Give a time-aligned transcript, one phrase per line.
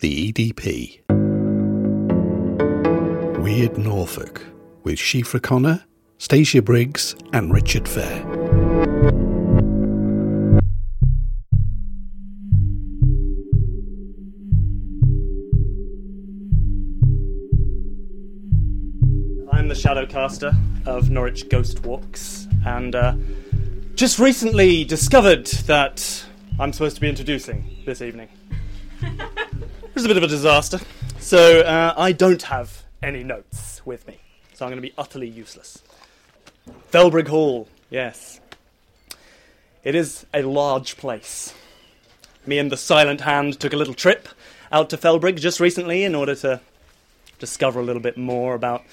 [0.00, 1.00] The EDP.
[3.42, 4.46] Weird Norfolk
[4.84, 5.82] with Siofra Connor,
[6.18, 8.22] Stacia Briggs, and Richard Fair.
[19.50, 20.56] I'm the Shadowcaster
[20.86, 23.16] of Norwich Ghost Walks, and uh,
[23.96, 26.24] just recently discovered that
[26.60, 28.28] I'm supposed to be introducing this evening.
[29.98, 30.78] was a bit of a disaster,
[31.18, 34.20] so uh, I don't have any notes with me,
[34.54, 35.82] so I'm going to be utterly useless.
[36.92, 38.38] Felbrigg Hall, yes.
[39.82, 41.52] It is a large place.
[42.46, 44.28] Me and the Silent Hand took a little trip
[44.70, 46.60] out to Felbrigg just recently in order to
[47.40, 48.84] discover a little bit more about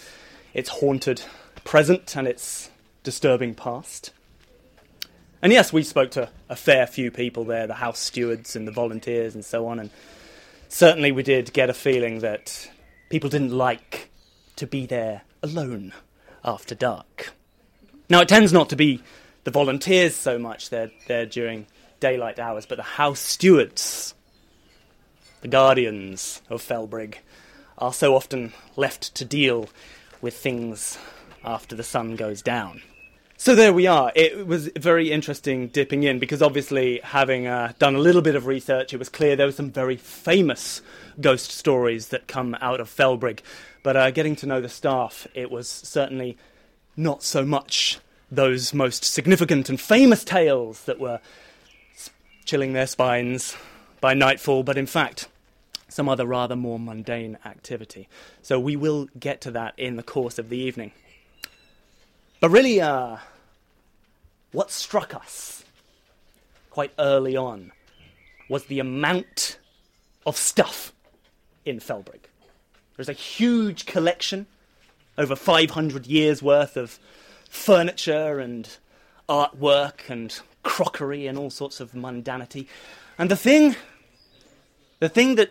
[0.55, 1.21] its haunted
[1.63, 2.71] present and its
[3.03, 4.09] disturbing past.
[5.43, 8.71] And yes, we spoke to a fair few people there, the house stewards and the
[8.71, 9.91] volunteers and so on, and
[10.67, 12.69] certainly we did get a feeling that
[13.09, 14.09] people didn't like
[14.55, 15.93] to be there alone
[16.43, 17.33] after dark.
[18.09, 19.01] Now, it tends not to be
[19.43, 21.67] the volunteers so much, they're there during
[21.99, 24.13] daylight hours, but the house stewards,
[25.41, 27.17] the guardians of Felbrigg,
[27.77, 29.69] are so often left to deal
[30.21, 30.97] with things
[31.43, 32.81] after the sun goes down.
[33.37, 34.13] So there we are.
[34.15, 38.45] It was very interesting dipping in because obviously, having uh, done a little bit of
[38.45, 40.81] research, it was clear there were some very famous
[41.19, 43.41] ghost stories that come out of Felbrigg.
[43.83, 46.37] But uh, getting to know the staff, it was certainly
[46.95, 47.99] not so much
[48.31, 51.19] those most significant and famous tales that were
[52.45, 53.55] chilling their spines
[53.99, 55.27] by nightfall, but in fact,
[55.89, 58.07] some other rather more mundane activity.
[58.41, 60.93] So we will get to that in the course of the evening.
[62.45, 63.17] But really, uh,
[64.51, 65.65] what struck us
[66.69, 67.71] quite early on
[68.47, 69.57] was the amount
[70.27, 70.93] of stuff
[71.65, 72.25] in Felbrigg.
[72.95, 74.45] There's a huge collection,
[75.17, 76.99] over 500 years worth of
[77.49, 78.77] furniture and
[79.27, 82.67] artwork and crockery and all sorts of mundanity.
[83.17, 83.75] And the thing,
[84.99, 85.49] the thing that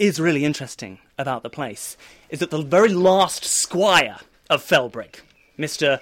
[0.00, 1.96] is really interesting about the place
[2.28, 4.18] is that the very last squire
[4.50, 5.20] of Felbrigg,
[5.58, 6.00] Mr.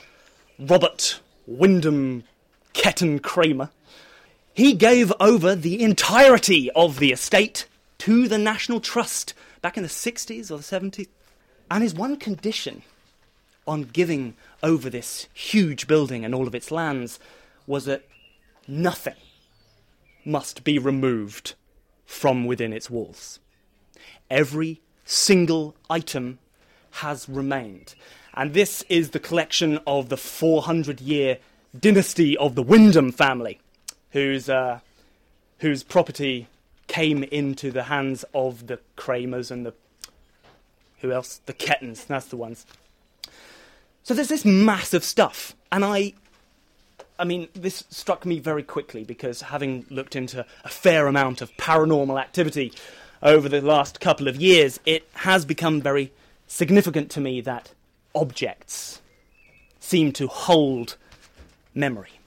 [0.59, 2.25] Robert Wyndham
[2.75, 3.71] Ketton Cremer,
[4.53, 7.67] he gave over the entirety of the estate
[7.99, 11.09] to the National Trust back in the 60s or the 70s.
[11.71, 12.83] And his one condition
[13.67, 17.19] on giving over this huge building and all of its lands
[17.67, 18.05] was that
[18.69, 19.17] nothing
[20.25, 21.55] must be removed
[22.05, 23.41] from within its walls.
[24.31, 26.39] Every single item
[26.93, 27.95] has remained.
[28.37, 31.39] And this is the collection of the 400 year
[31.79, 33.61] dynasty of the Wyndham family,
[34.11, 34.81] whose, uh,
[35.61, 36.49] whose property
[36.87, 39.75] came into the hands of the Cremers and the.
[41.01, 41.41] Who else?
[41.47, 42.67] The Kettons, that's the ones.
[44.03, 45.55] So there's this massive stuff.
[45.73, 46.13] And I.
[47.19, 51.51] I mean, this struck me very quickly because having looked into a fair amount of
[51.57, 52.75] paranormal activity
[53.23, 56.13] over the last couple of years, it has become very
[56.47, 57.73] significant to me that
[58.17, 59.01] objects
[59.79, 60.97] seem to hold
[61.75, 62.19] memory.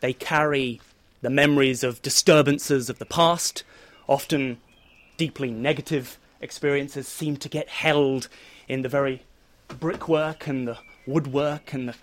[0.00, 0.80] They carry
[1.20, 3.64] the memories of disturbances of the past,
[4.06, 4.58] often
[5.16, 8.28] deeply negative experiences seem to get held
[8.68, 9.22] in the very
[9.68, 11.94] brickwork and the woodwork and the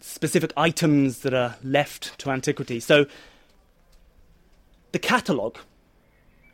[0.00, 2.80] specific items that are left to antiquity.
[2.80, 3.06] So
[4.92, 5.58] the catalogue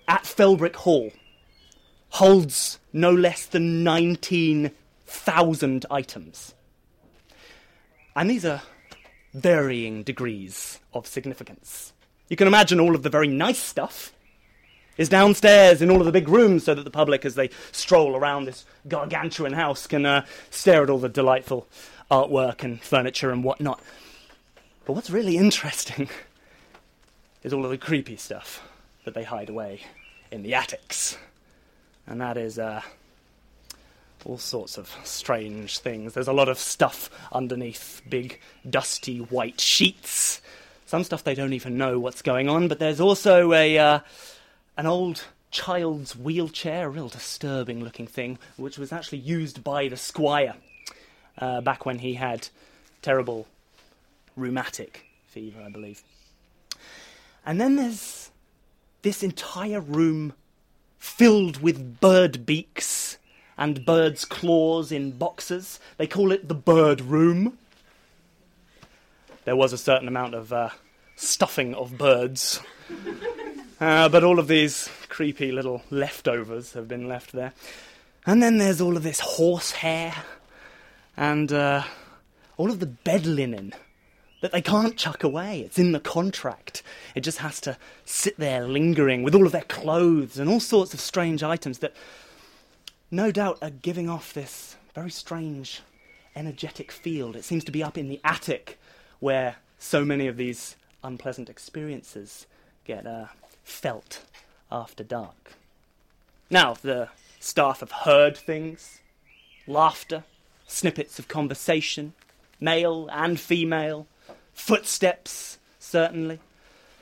[0.07, 1.11] at Felbrigg Hall
[2.11, 3.83] holds no less than
[5.13, 6.55] 19,000 items.
[8.17, 8.63] And these are
[9.35, 11.93] varying degrees of significance.
[12.29, 14.13] You can imagine all of the very nice stuff
[14.99, 18.15] is downstairs in all of the big rooms so that the public, as they stroll
[18.15, 21.67] around this gargantuan house, can uh, stare at all the delightful
[22.11, 23.81] artwork and furniture and whatnot.
[24.85, 26.09] But what's really interesting
[27.43, 28.67] is all of the creepy stuff
[29.05, 29.81] that they hide away
[30.31, 31.17] in the attics.
[32.07, 32.83] And that is uh,
[34.25, 36.15] all sorts of strange things.
[36.15, 40.41] There's a lot of stuff underneath big, dusty white sheets.
[40.87, 43.79] Some stuff they don't even know what's going on, but there's also a.
[43.79, 44.01] Uh,
[44.77, 49.97] an old child's wheelchair, a real disturbing looking thing, which was actually used by the
[49.97, 50.55] squire
[51.39, 52.49] uh, back when he had
[53.03, 53.47] terrible
[54.37, 56.03] rheumatic fever, I believe.
[57.45, 58.31] And then there's
[59.03, 60.33] this entire room
[60.99, 63.19] filled with bird beaks
[63.57, 65.79] and birds' claws in boxes.
[65.97, 67.59] They call it the bird room.
[69.45, 70.71] There was a certain amount of uh,
[71.17, 72.61] stuffing of birds
[73.83, 77.53] Uh, but all of these creepy little leftovers have been left there.
[78.25, 80.15] And then there's all of this horsehair
[81.17, 81.83] and uh,
[82.57, 83.75] all of the bed linen
[84.41, 85.63] that they can't chuck away.
[85.63, 86.85] It's in the contract.
[87.17, 90.95] It just has to sit there lingering with all of their clothes and all sorts
[90.95, 91.93] of strange items that
[93.13, 95.83] no doubt are giving off this very strange
[96.35, 97.37] energetic field.
[97.37, 98.81] It seems to be up in the attic
[99.21, 102.47] where so many of these unpleasant experiences
[102.87, 103.27] get uh,
[103.65, 104.23] felt
[104.71, 105.53] after dark.
[106.49, 109.01] Now, the staff have heard things
[109.67, 110.25] laughter,
[110.67, 112.15] snippets of conversation,
[112.61, 114.07] male and female,
[114.55, 116.41] footsteps, certainly.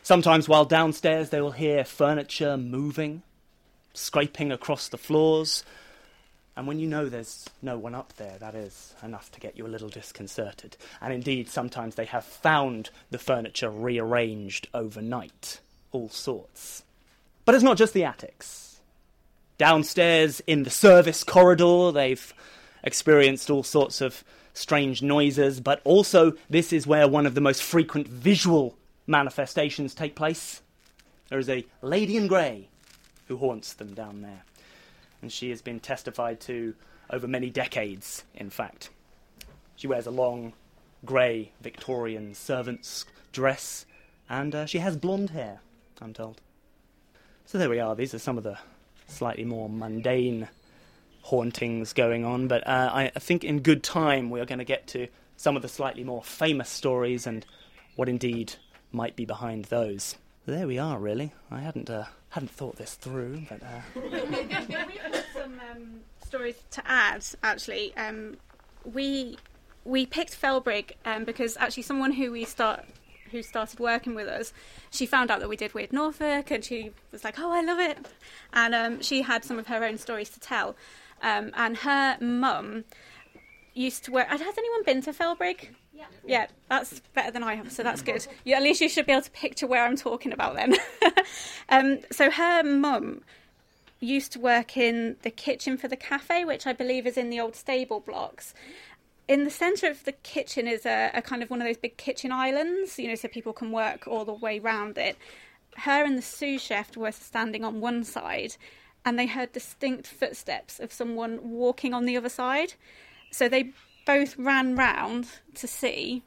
[0.03, 3.23] Sometimes while downstairs they will hear furniture moving,
[3.95, 5.65] scraping across the floors,
[6.57, 9.67] and when you know there's no one up there, that is enough to get you
[9.67, 10.77] a little disconcerted.
[11.01, 15.61] And indeed, sometimes they have found the furniture rearranged overnight,
[15.93, 16.85] all sorts.
[17.45, 18.81] But it's not just the attics.
[19.59, 22.35] Downstairs in the service corridor, they've
[22.83, 27.63] experienced all sorts of strange noises, but also this is where one of the most
[27.63, 28.77] frequent visual
[29.07, 30.63] manifestations take place.
[31.29, 32.69] There is a lady in grey
[33.29, 34.43] who haunts them down there
[35.23, 36.75] and she has been testified to
[37.11, 38.91] over many decades, in fact.
[39.77, 40.53] She wears a long,
[41.05, 43.87] grey Victorian servant's dress,
[44.29, 45.61] and uh, she has blonde hair,
[46.01, 46.41] I'm told.
[47.47, 48.59] So there we are, these are some of the
[49.09, 50.49] slightly more mundane
[51.23, 54.87] hauntings going on, but uh, I think in good time we are going to get
[54.89, 57.45] to some of the slightly more famous stories and
[57.97, 58.55] what indeed
[58.93, 60.17] might be behind those.
[60.47, 61.33] There we are, really.
[61.51, 63.63] I hadn't uh, hadn't thought this through, but.
[63.71, 63.81] Uh...
[63.95, 67.25] We've got some um, stories to add.
[67.43, 68.37] Actually, um,
[68.85, 69.37] we
[69.85, 72.85] we picked Felbrigg um, because actually someone who we start
[73.31, 74.53] who started working with us,
[74.91, 77.79] she found out that we did Weird Norfolk, and she was like, "Oh, I love
[77.79, 77.99] it,"
[78.53, 80.77] and um, she had some of her own stories to tell.
[81.23, 82.85] Um, and her mum
[83.75, 84.29] used to work.
[84.29, 85.69] Has anyone been to Felbrigg?
[85.93, 86.07] Yeah.
[86.27, 88.27] yeah, that's better than I have, so that's good.
[88.45, 90.75] You, at least you should be able to picture where I'm talking about then.
[91.69, 93.21] um, so her mum
[94.01, 97.39] used to work in the kitchen for the cafe, which I believe is in the
[97.39, 98.55] old stable blocks.
[99.29, 101.97] In the centre of the kitchen is a, a kind of one of those big
[101.97, 105.17] kitchen islands, you know, so people can work all the way round it.
[105.77, 108.57] Her and the sous chef were standing on one side,
[109.05, 112.75] and they heard distinct footsteps of someone walking on the other side.
[113.31, 113.73] So they
[114.07, 116.25] both ran round to see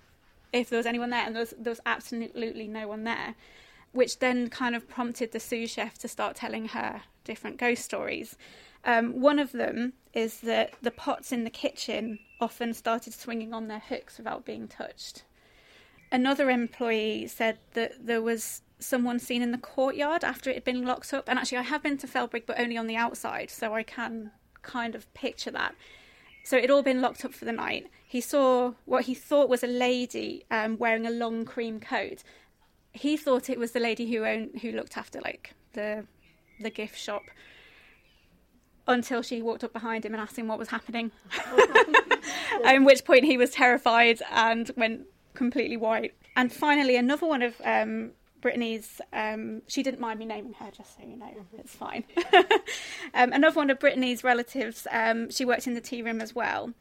[0.54, 3.36] if there was anyone there, and there was, there was absolutely no one there,
[3.92, 8.38] which then kind of prompted the sous chef to start telling her different ghost stories.
[8.86, 13.68] Um, one of them is that the pots in the kitchen often started swinging on
[13.68, 15.24] their hooks without being touched.
[16.12, 20.86] Another employee said that there was someone seen in the courtyard after it had been
[20.86, 21.28] locked up.
[21.28, 24.31] And actually, I have been to Felbrigg, but only on the outside, so I can
[24.62, 25.75] kind of picture that.
[26.44, 27.90] So it all been locked up for the night.
[28.06, 32.24] He saw what he thought was a lady um, wearing a long cream coat.
[32.92, 36.06] He thought it was the lady who owned, who looked after like the
[36.59, 37.23] the gift shop
[38.88, 41.11] until she walked up behind him and asked him what was happening.
[42.65, 46.13] At which point he was terrified and went completely white.
[46.35, 48.11] And finally, another one of um,
[48.41, 51.59] Brittany's, um, she didn't mind me naming her, just so you know, mm-hmm.
[51.59, 52.03] it's fine.
[53.13, 56.74] um, another one of Brittany's relatives, um, she worked in the tea room as well,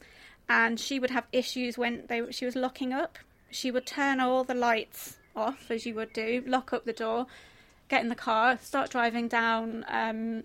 [0.49, 3.19] and she would have issues when they she was locking up.
[3.51, 7.27] She would turn all the lights off, as you would do, lock up the door,
[7.93, 10.45] get in the car, start driving down um,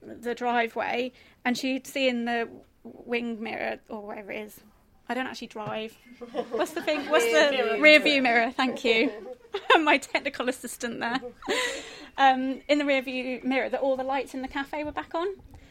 [0.00, 1.10] the driveway,
[1.44, 2.48] and she'd see in the
[2.84, 4.60] wing mirror or whatever it is.
[5.08, 5.96] I don't actually drive.
[6.50, 7.00] What's the thing?
[7.10, 8.52] What's the rear view mirror?
[8.52, 9.10] Thank you.
[9.80, 11.20] my technical assistant there,
[12.18, 15.26] um, in the rearview mirror that all the lights in the cafe were back on.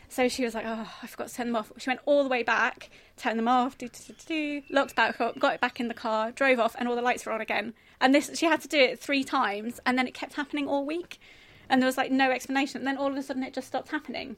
[0.10, 2.30] So she was like, "Oh, I forgot to turn them off." She went all the
[2.30, 5.88] way back, turned them off, do, do, do, locked back up, got it back in
[5.88, 7.74] the car, drove off, and all the lights were on again.
[8.06, 10.86] And this, she had to do it three times, and then it kept happening all
[10.86, 11.20] week,
[11.68, 12.78] and there was like no explanation.
[12.78, 14.38] And then all of a sudden, it just stopped happening.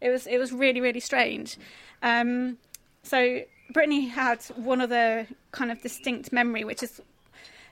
[0.00, 1.56] It was it was really really strange.
[2.02, 2.58] Um,
[3.04, 3.42] so
[3.72, 7.00] Brittany had one other kind of distinct memory, which is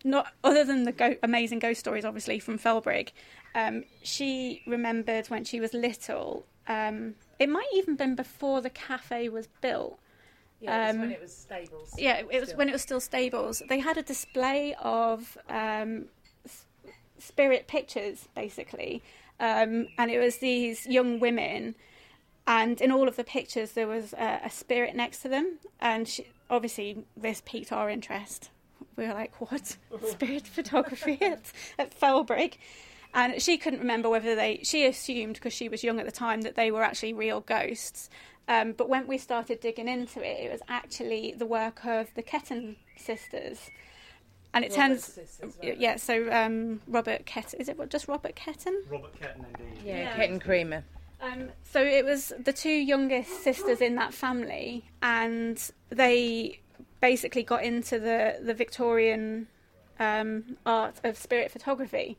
[0.04, 3.10] not other than the go- amazing ghost stories, obviously from Felbrigg.
[3.56, 6.46] Um, she remembered when she was little.
[6.68, 9.98] Um, it might even been before the cafe was built.
[10.62, 11.94] Yeah, it was when um, it was stables.
[11.98, 13.62] Yeah, it was when it was still stables.
[13.68, 16.06] They had a display of um,
[17.18, 19.02] spirit pictures, basically,
[19.40, 21.74] um, and it was these young women.
[22.46, 26.08] And in all of the pictures, there was a, a spirit next to them, and
[26.08, 28.50] she, obviously this piqued our interest
[28.96, 29.76] we were like, what?
[30.06, 32.54] Spirit photography at, at Felbrigg.
[33.14, 34.60] And she couldn't remember whether they.
[34.62, 38.08] She assumed because she was young at the time that they were actually real ghosts.
[38.48, 42.22] Um, but when we started digging into it, it was actually the work of the
[42.22, 43.70] Ketton sisters.
[44.54, 45.96] And it turns, sisters, yeah.
[45.96, 48.74] So um, Robert Ketton, is it just Robert Ketton?
[48.90, 49.78] Robert Ketton, indeed.
[49.84, 50.16] Yeah, Yeah.
[50.16, 50.84] Ketton Cremer.
[51.22, 56.60] Um, so it was the two youngest sisters in that family, and they
[57.00, 59.46] basically got into the the Victorian
[60.00, 62.18] um, art of spirit photography,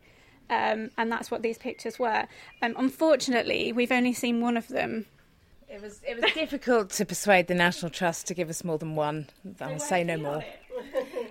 [0.49, 2.27] um, and that's what these pictures were.
[2.61, 5.05] Um, unfortunately, we've only seen one of them.
[5.73, 8.95] It was it was difficult to persuade the National Trust to give us more than
[8.95, 9.27] one.
[9.59, 10.43] I'll say no more.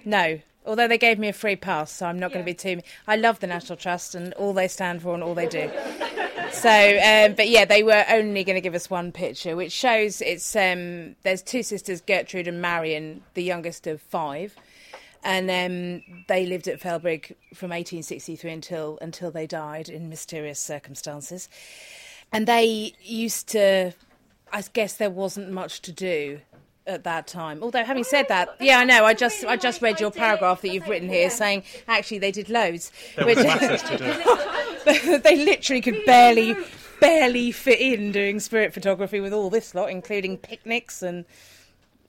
[0.05, 2.81] No, although they gave me a free pass, so I'm not going to be too.
[3.07, 5.71] I love the National Trust and all they stand for and all they do.
[6.51, 10.21] So, um, but yeah, they were only going to give us one picture, which shows
[10.21, 14.57] it's um, there's two sisters, Gertrude and Marion, the youngest of five,
[15.23, 21.49] and um, they lived at Felbrigg from 1863 until until they died in mysterious circumstances,
[22.33, 23.93] and they used to.
[24.53, 26.41] I guess there wasn't much to do
[26.87, 27.63] at that time.
[27.63, 29.05] Although, having said that, yeah, I know.
[29.05, 32.49] I just I just read your paragraph that you've written here saying actually they did
[32.49, 35.19] loads, There was masses to do.
[35.19, 36.57] they literally could barely
[37.01, 41.25] barely fit in doing spirit photography with all this lot, including picnics and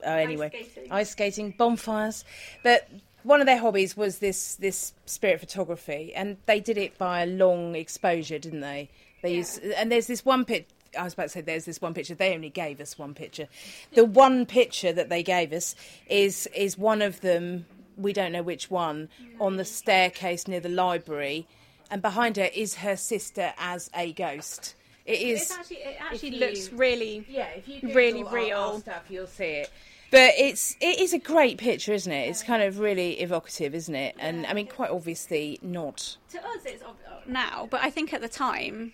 [0.06, 0.92] oh, anyway, skating.
[0.92, 2.24] ice skating, bonfires.
[2.64, 2.88] But
[3.24, 7.26] one of their hobbies was this this spirit photography, and they did it by a
[7.26, 8.90] long exposure, didn't they?
[9.22, 10.68] They use and there's this one pic.
[10.98, 12.16] I was about to say there's this one picture.
[12.16, 13.48] They only gave us one picture.
[13.94, 15.76] The one picture that they gave us
[16.08, 17.66] is is one of them.
[17.98, 19.10] We don't know which one
[19.40, 21.48] on the staircase near the library,
[21.92, 24.76] and behind her is her sister as a ghost.
[25.06, 25.42] It is.
[25.42, 27.26] It's actually, it actually you- looks really.
[27.30, 28.80] Yeah, if you really Google our- our real.
[28.80, 29.70] stuff, you'll see it.
[30.12, 32.30] But it's it is a great picture, isn't it?
[32.30, 34.16] It's kind of really evocative, isn't it?
[34.20, 36.18] And I mean, quite obviously not.
[36.32, 38.94] To us, it's ob- uh, now, but I think at the time,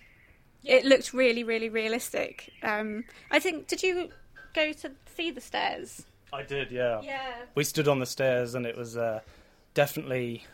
[0.64, 2.50] it looked really, really realistic.
[2.62, 3.66] Um, I think.
[3.66, 4.10] Did you
[4.54, 6.04] go to see the stairs?
[6.32, 7.00] I did, yeah.
[7.02, 7.32] Yeah.
[7.54, 9.20] We stood on the stairs and it was uh,
[9.74, 10.44] definitely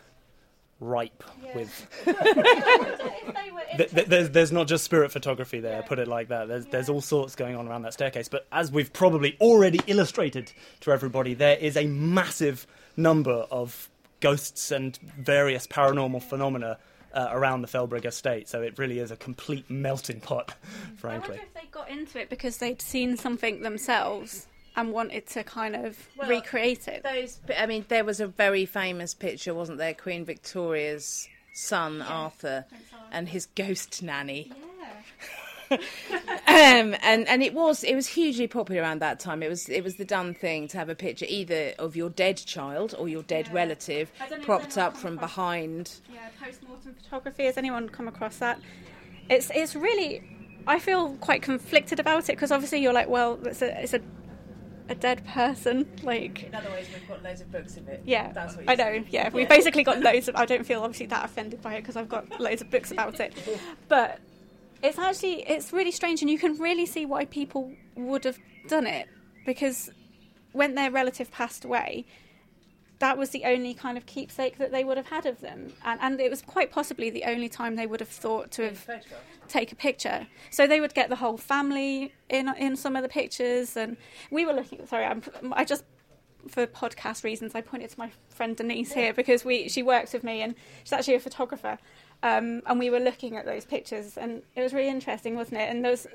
[0.79, 1.23] ripe
[1.55, 1.87] with.
[3.77, 6.47] Th- th- there's, there's not just spirit photography there, put it like that.
[6.47, 8.27] There's, there's all sorts going on around that staircase.
[8.27, 14.71] But as we've probably already illustrated to everybody, there is a massive number of ghosts
[14.71, 16.79] and various paranormal phenomena
[17.13, 18.47] uh, around the Felbrigg estate.
[18.47, 20.53] So it really is a complete melting pot,
[20.97, 20.99] frankly.
[20.99, 21.29] I frankly.
[21.29, 25.75] wonder if they got into it because they'd seen something themselves and wanted to kind
[25.75, 27.03] of Well, recreate it.
[27.03, 29.93] Those, I mean, there was a very famous picture, wasn't there?
[29.93, 32.65] Queen Victoria's son Arthur
[33.11, 34.51] and his ghost nanny.
[35.71, 35.79] um,
[37.01, 39.43] and and it was it was hugely popular around that time.
[39.43, 42.37] It was it was the done thing to have a picture either of your dead
[42.37, 45.91] child or your dead relative I don't know if propped up from across- behind.
[46.13, 47.45] Yeah, post-mortem photography.
[47.45, 48.59] Has anyone come across that?
[49.29, 50.23] It's it's really.
[50.69, 54.01] I feel quite conflicted about it because obviously you're like, well, it's a it's a
[54.89, 55.85] a dead person.
[56.01, 58.03] Like, In other ways, we've got loads of books of it.
[58.05, 58.91] yeah, That's what I you're know.
[58.93, 59.07] saying.
[59.09, 60.35] Yeah, we basically got loads of.
[60.37, 63.19] I don't feel obviously that offended by it because I've got loads of books about
[63.19, 63.33] it,
[63.89, 64.19] but
[64.81, 68.87] it's actually it's really strange, and you can really see why people would have done
[68.87, 69.07] it
[69.45, 69.89] because
[70.51, 72.05] when their relative passed away,
[72.99, 75.99] that was the only kind of keepsake that they would have had of them, and,
[76.01, 78.87] and it was quite possibly the only time they would have thought to have
[79.47, 80.27] take a picture.
[80.49, 83.97] So they would get the whole family in in some of the pictures, and
[84.31, 84.85] we were looking.
[84.85, 85.21] Sorry, I'm,
[85.53, 85.83] I just
[86.49, 90.23] for podcast reasons I pointed to my friend Denise here because we she works with
[90.23, 91.77] me and she's actually a photographer,
[92.23, 95.69] um, and we were looking at those pictures, and it was really interesting, wasn't it?
[95.69, 96.07] And those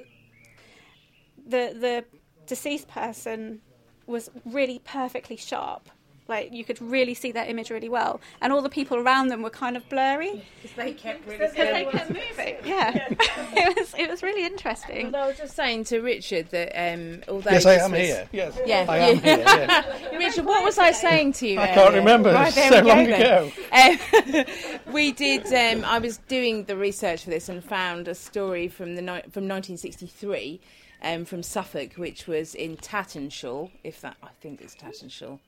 [1.47, 2.04] the the
[2.47, 3.61] deceased person
[4.06, 5.88] was really perfectly sharp.
[6.33, 9.43] Like you could really see their image really well, and all the people around them
[9.43, 10.43] were kind of blurry
[10.77, 12.57] They kept really because they kept moving.
[12.65, 15.12] Yeah, it was it was really interesting.
[15.12, 18.29] Well, I was just saying to Richard that um, although Yes, I am was- here.
[18.33, 19.39] Yes, Yeah, I am you- here.
[19.39, 20.12] Yes.
[20.25, 21.59] Richard, what was I saying to you?
[21.61, 22.33] I can't remember.
[22.33, 23.21] Right, there so we go long then.
[23.21, 24.45] ago.
[24.87, 25.45] Um, we did.
[25.53, 29.29] Um, I was doing the research for this and found a story from the ni-
[29.35, 30.61] from 1963
[31.03, 33.71] um, from Suffolk, which was in Tattenshall.
[33.85, 35.39] If that, I think it's Tattenshall.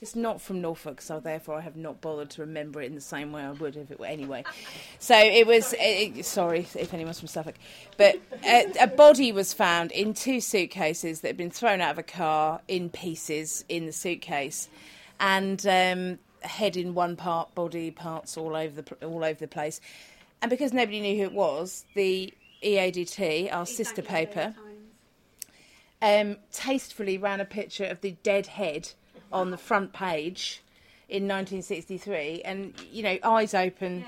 [0.00, 3.00] It's not from Norfolk, so therefore I have not bothered to remember it in the
[3.00, 4.44] same way I would if it were anyway.
[4.98, 5.74] So it was.
[5.78, 7.54] It, sorry if anyone's from Suffolk,
[7.96, 11.98] but a, a body was found in two suitcases that had been thrown out of
[11.98, 14.68] a car in pieces in the suitcase,
[15.20, 19.80] and um, head in one part, body parts all over the all over the place.
[20.40, 22.34] And because nobody knew who it was, the
[22.64, 24.54] EADT, our sister paper,
[26.00, 28.90] um, tastefully ran a picture of the dead head
[29.32, 30.62] on the front page
[31.08, 34.04] in 1963, and you know, eyes open,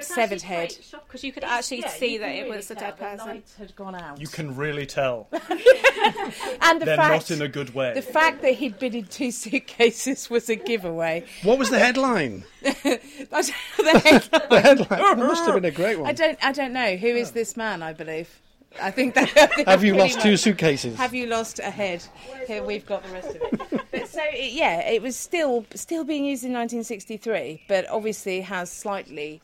[0.00, 0.76] severed head.
[1.06, 3.42] because you could actually see that it was a dead person.
[3.58, 4.20] had gone out.
[4.20, 5.28] You can really tell.
[5.32, 7.94] and the They're fact, not in a good way.
[7.94, 11.24] the fact that he'd been in two suitcases was a giveaway.
[11.42, 12.44] What was the headline?
[12.64, 12.72] I
[13.32, 14.48] the headline.
[14.50, 16.06] The headline it must have been a great one.
[16.06, 16.14] I one.
[16.16, 16.38] don't.
[16.44, 16.96] I don't know.
[16.96, 17.82] Who is this man?
[17.82, 18.40] I believe.
[18.80, 19.30] I think that.
[19.36, 20.96] I think Have you pretty lost two suitcases?
[20.96, 22.04] Have you lost a head?
[22.46, 23.60] Here we've got the rest of it.
[23.94, 28.70] But so it, yeah, it was still still being used in 1963, but obviously has
[28.70, 29.40] slightly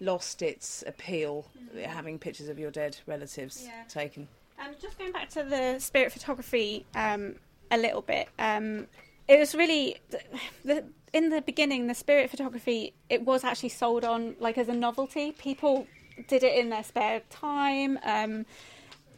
[0.00, 1.46] lost its appeal,
[1.84, 3.72] having pictures of your dead relatives Yeah.
[3.88, 4.28] taken.
[4.60, 7.34] Um, just going back to the spirit photography um,
[7.72, 8.86] a little bit, um,
[9.26, 10.20] it was really the,
[10.64, 11.88] the in the beginning.
[11.88, 15.32] The spirit photography it was actually sold on like as a novelty.
[15.32, 15.88] People
[16.26, 17.98] did it in their spare time.
[18.02, 18.46] Um,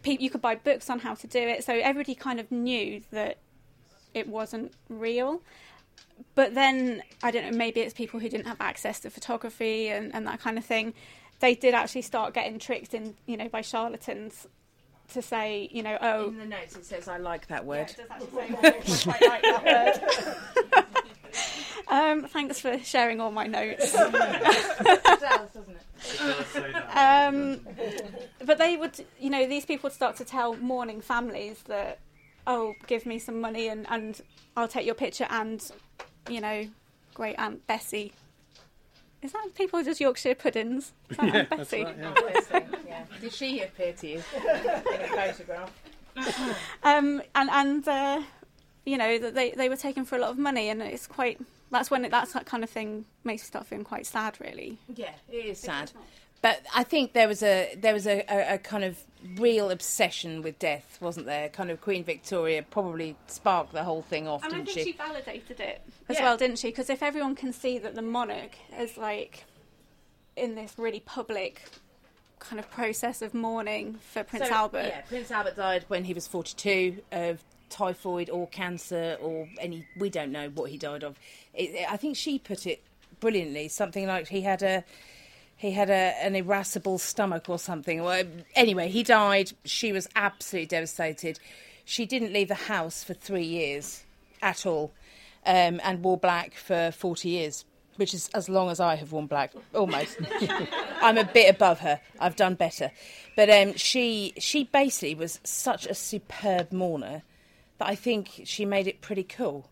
[0.04, 3.38] you could buy books on how to do it, so everybody kind of knew that
[4.14, 5.42] it wasn't real.
[6.34, 7.56] But then I don't know.
[7.56, 10.94] Maybe it's people who didn't have access to photography and, and that kind of thing.
[11.40, 14.46] They did actually start getting tricked in, you know, by charlatans
[15.12, 17.92] to say, you know, oh, In the notes it says I like that word.
[17.98, 20.84] yeah, it does actually say I quite like that word.
[21.90, 23.96] um, thanks for sharing all my notes.
[26.96, 27.60] Um,
[28.44, 31.98] but they would, you know, these people would start to tell mourning families that,
[32.46, 34.20] oh, give me some money and, and
[34.56, 35.62] I'll take your picture and,
[36.28, 36.66] you know,
[37.14, 38.12] great Aunt Bessie.
[39.22, 40.92] Is that people just Yorkshire puddings?
[41.10, 41.86] Is that Aunt Bessie?
[42.86, 43.04] yeah.
[43.20, 45.70] Did she appear to you in a photograph?
[46.82, 48.22] um, and and uh,
[48.84, 51.40] you know that they they were taken for a lot of money, and it's quite.
[51.70, 54.78] That's when it, that's that kind of thing makes me start feeling quite sad, really.
[54.94, 55.92] Yeah, it is sad.
[56.42, 58.98] But I think there was a there was a, a, a kind of
[59.36, 61.50] real obsession with death, wasn't there?
[61.50, 64.92] Kind of Queen Victoria probably sparked the whole thing off, And I didn't think she?
[64.92, 66.22] she validated it as Yeah.
[66.24, 66.68] well, didn't she?
[66.68, 69.44] Because if everyone can see that the monarch is like
[70.36, 71.62] in this really public
[72.38, 76.14] kind of process of mourning for Prince So, Albert, Yeah, Prince Albert died when he
[76.14, 79.86] was 42 of typhoid or cancer or any.
[79.96, 81.18] We don't know what he died of.
[81.54, 82.82] It, I think she put it
[83.20, 83.68] brilliantly.
[83.68, 84.84] Something like he had a.
[85.56, 88.02] He had a, an irascible stomach or something.
[88.02, 89.52] Well, anyway, he died.
[89.66, 91.38] She was absolutely devastated.
[91.84, 94.04] She didn't leave the house for three years
[94.40, 94.92] at all
[95.46, 97.64] um, and wore black for 40 years,
[97.96, 100.18] which is as long as I have worn black, almost.
[101.02, 102.00] I'm a bit above her.
[102.18, 102.90] I've done better.
[103.36, 107.22] But um, she, she basically was such a superb mourner
[107.80, 109.68] that I think she made it pretty cool.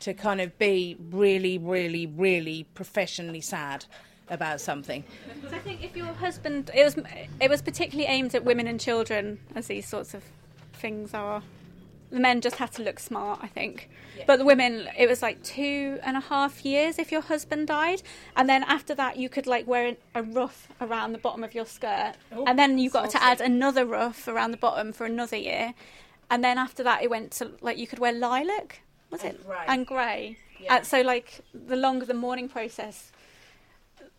[0.00, 3.84] To kind of be really, really, really professionally sad
[4.30, 5.04] about something.
[5.50, 6.96] So I think if your husband, it was
[7.38, 10.24] it was particularly aimed at women and children, as these sorts of
[10.72, 11.42] things are.
[12.10, 13.90] The men just had to look smart, I think,
[14.26, 18.02] but the women, it was like two and a half years if your husband died,
[18.34, 21.66] and then after that you could like wear a ruff around the bottom of your
[21.66, 25.36] skirt, oh, and then you got to add another ruff around the bottom for another
[25.36, 25.74] year,
[26.30, 29.46] and then after that it went to like you could wear lilac, was And it,
[29.46, 29.64] grey.
[29.66, 30.36] and grey.
[30.60, 30.76] Yeah.
[30.76, 33.10] Uh, so like the longer the mourning process,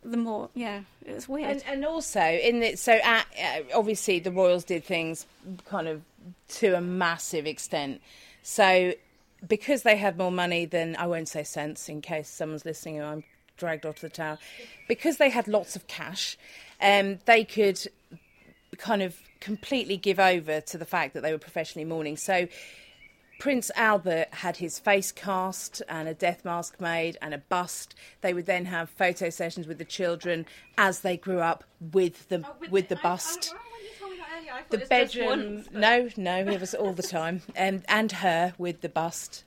[0.03, 1.49] the more yeah, it was weird.
[1.49, 5.25] And, and also in the so at, uh, obviously the royals did things
[5.67, 6.01] kind of
[6.49, 8.01] to a massive extent.
[8.43, 8.93] So
[9.47, 13.05] because they had more money than I won't say sense in case someone's listening and
[13.05, 13.23] I'm
[13.57, 14.39] dragged off to the tower,
[14.87, 16.37] because they had lots of cash,
[16.81, 17.87] um, they could
[18.77, 22.17] kind of completely give over to the fact that they were professionally mourning.
[22.17, 22.47] So
[23.41, 27.95] Prince Albert had his face cast and a death mask made and a bust.
[28.21, 30.45] They would then have photo sessions with the children
[30.77, 33.55] as they grew up with the with the bust.
[34.69, 39.43] The bedroom, no, no, it was all the time, and and her with the bust.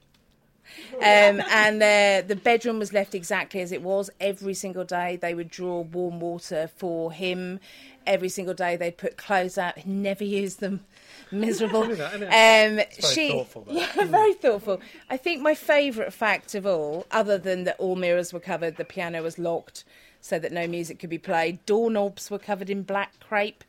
[0.95, 5.17] Um, and uh, the bedroom was left exactly as it was every single day.
[5.17, 7.61] They would draw warm water for him.
[8.07, 9.79] Every single day they'd put clothes out.
[9.79, 10.85] He never used them.
[11.31, 11.83] Miserable.
[11.83, 14.81] Um, very she, thoughtful, yeah, very thoughtful.
[15.11, 18.85] I think my favourite fact of all, other than that all mirrors were covered, the
[18.85, 19.85] piano was locked
[20.21, 23.65] so that no music could be played, doorknobs were covered in black crepe.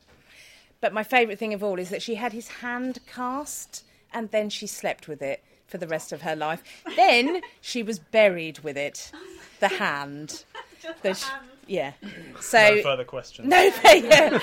[0.79, 4.49] But my favourite thing of all is that she had his hand cast and then
[4.49, 5.43] she slept with it
[5.75, 6.63] for the rest of her life.
[6.95, 9.11] Then she was buried with it,
[9.59, 10.45] the hand.
[11.01, 11.25] The sh-
[11.65, 11.93] yeah.
[12.39, 13.47] So No further questions.
[13.49, 14.39] no, yeah.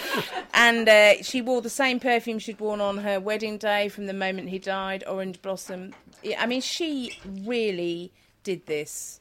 [0.53, 4.13] and uh, she wore the same perfume she'd worn on her wedding day from the
[4.13, 5.95] moment he died, Orange Blossom.
[6.37, 8.11] I mean, she really
[8.43, 9.21] did this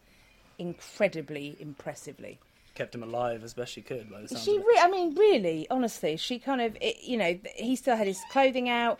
[0.57, 2.39] incredibly impressively.
[2.73, 4.09] Kept him alive as best she could.
[4.09, 4.65] By the sounds She, of it.
[4.67, 8.19] re- I mean, really, honestly, she kind of, it, you know, he still had his
[8.31, 8.99] clothing out.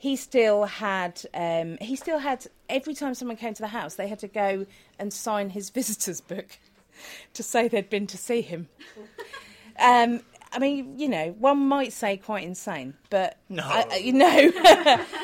[0.00, 2.46] He still had, um, he still had.
[2.70, 4.64] Every time someone came to the house, they had to go
[4.98, 6.58] and sign his visitors book
[7.34, 8.68] to say they'd been to see him.
[9.78, 10.20] Um,
[10.52, 13.62] I mean, you know, one might say quite insane, but No.
[13.62, 14.50] I- I- you know.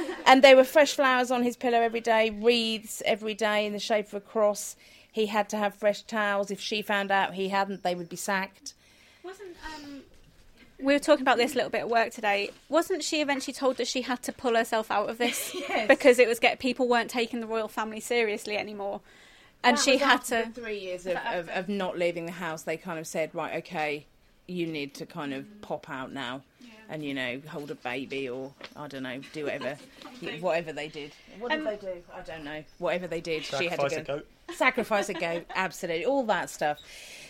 [0.26, 3.78] and there were fresh flowers on his pillow every day, wreaths every day in the
[3.78, 4.76] shape of a cross.
[5.10, 6.50] He had to have fresh towels.
[6.50, 8.74] If she found out he hadn't, they would be sacked.
[9.24, 10.02] Wasn't um,
[10.78, 12.50] we were talking about this little bit at work today?
[12.68, 15.88] Wasn't she eventually told that she had to pull herself out of this Yes.
[15.88, 19.00] because it was get people weren't taking the royal family seriously anymore,
[19.64, 20.50] and That she was had after to.
[20.50, 22.62] three years of, of, of not leaving the house.
[22.62, 24.06] They kind of said, right, okay,
[24.46, 26.42] you need to kind of pop out now,
[26.88, 29.76] and you know, hold a baby or I don't know, do whatever,
[30.40, 31.12] whatever they did.
[31.38, 32.02] What did Um, they do?
[32.14, 32.62] I don't know.
[32.78, 34.26] Whatever they did, she had Sacrifice to a go goat.
[34.54, 35.46] sacrifice a goat.
[35.54, 36.78] Absolutely, all that stuff.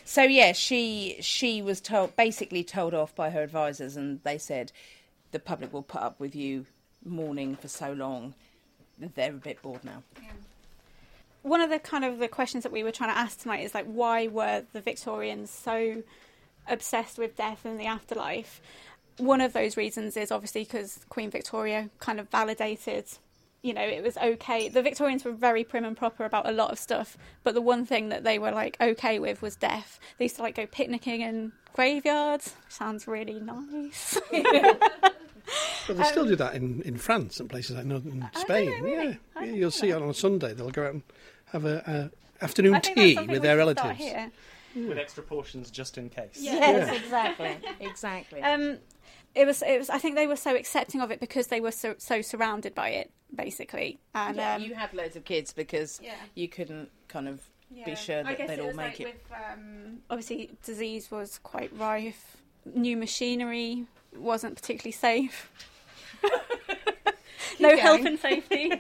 [0.07, 4.71] So yeah, she she was told basically told off by her advisors, and they said
[5.33, 6.65] the public will put up with you
[7.05, 8.35] mourning for so long.
[8.99, 10.05] They're a bit bored now.
[11.43, 13.75] One of the kind of the questions that we were trying to ask tonight is
[13.75, 16.05] like, why were the Victorians so
[16.69, 18.61] obsessed with death and the afterlife?
[19.19, 23.07] One of those reasons is obviously because Queen Victoria kind of validated,
[23.63, 24.69] you know, it was okay.
[24.69, 27.85] The Victorians were very prim and proper about a lot of stuff, but the one
[27.85, 29.99] thing that they were like okay with was death.
[30.19, 32.55] They used to like go picnicking in graveyards.
[32.69, 34.19] Sounds really nice.
[35.87, 38.71] But they still do that in, in France and places like in Spain.
[38.71, 39.19] know, really?
[39.37, 40.03] Yeah, yeah you'll see that.
[40.03, 41.03] on a Sunday they'll go out and
[41.53, 43.99] have a, a afternoon I think tea something with we their start relatives.
[43.99, 44.33] here.
[44.89, 46.39] with extra portions just in case.
[46.41, 48.43] Yes, exactly, exactly.
[48.43, 48.79] Um,
[49.37, 49.63] it was.
[49.63, 49.91] It was.
[49.91, 52.89] I think they were so accepting of it because they were so so surrounded by
[52.91, 53.99] it, basically.
[54.15, 56.15] And yeah, um, you had loads of kids because Yeah.
[56.35, 57.85] you couldn't kind of yeah.
[57.85, 59.07] be sure that they'd all make like it.
[59.07, 62.37] With, um, obviously, disease was quite rife.
[62.75, 63.85] New machinery
[64.17, 65.51] wasn't particularly safe.
[67.61, 67.79] no going.
[67.79, 68.73] health and safety,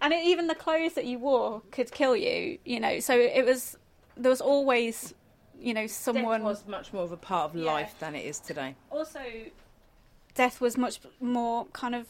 [0.00, 2.58] and it, even the clothes that you wore could kill you.
[2.64, 3.76] You know, so it was.
[4.16, 5.14] There was always,
[5.58, 6.40] you know, someone.
[6.40, 7.72] Death was much more of a part of Yeah.
[7.72, 8.76] life than it is today.
[8.90, 9.20] also
[10.34, 12.06] death was much more kind of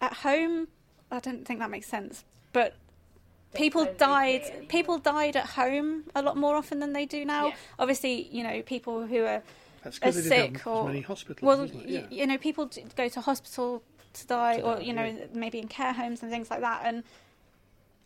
[0.00, 0.68] at home
[1.10, 2.74] i don't think that makes sense but
[3.54, 7.48] people died exist people died at home a lot more often than they do now
[7.48, 7.54] Yeah.
[7.78, 9.42] obviously you know people who are
[9.82, 11.86] That's are because they didn't sick have or as many hospitals, well isn't it?
[11.86, 12.18] y- Yeah.
[12.22, 13.82] you know people go to hospital
[14.14, 15.26] to die To or die, you know yeah.
[15.32, 17.02] maybe in care homes and things like that and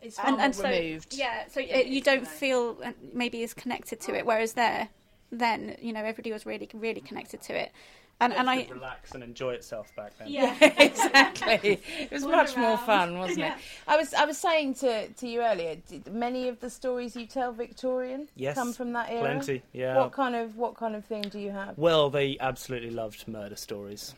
[0.01, 1.13] It's and, and so removed.
[1.13, 2.31] yeah so it, it you don't today.
[2.31, 4.89] feel uh, maybe as connected to it whereas there
[5.31, 7.71] then you know everybody was really really connected to it
[8.19, 10.29] and and i relax and enjoy itself back then.
[10.29, 11.79] yeah exactly.
[11.99, 13.55] It was Wander much more fun, wasn't Yeah.
[13.55, 13.61] it?
[13.87, 15.75] I was I was saying to, to you earlier.
[15.87, 19.21] Did many of the stories you tell Victorian Yes, come from that era?
[19.21, 19.97] Plenty, yeah.
[19.97, 21.77] What kind of what kind of thing do you have?
[21.77, 24.13] Well, they absolutely loved murder stories.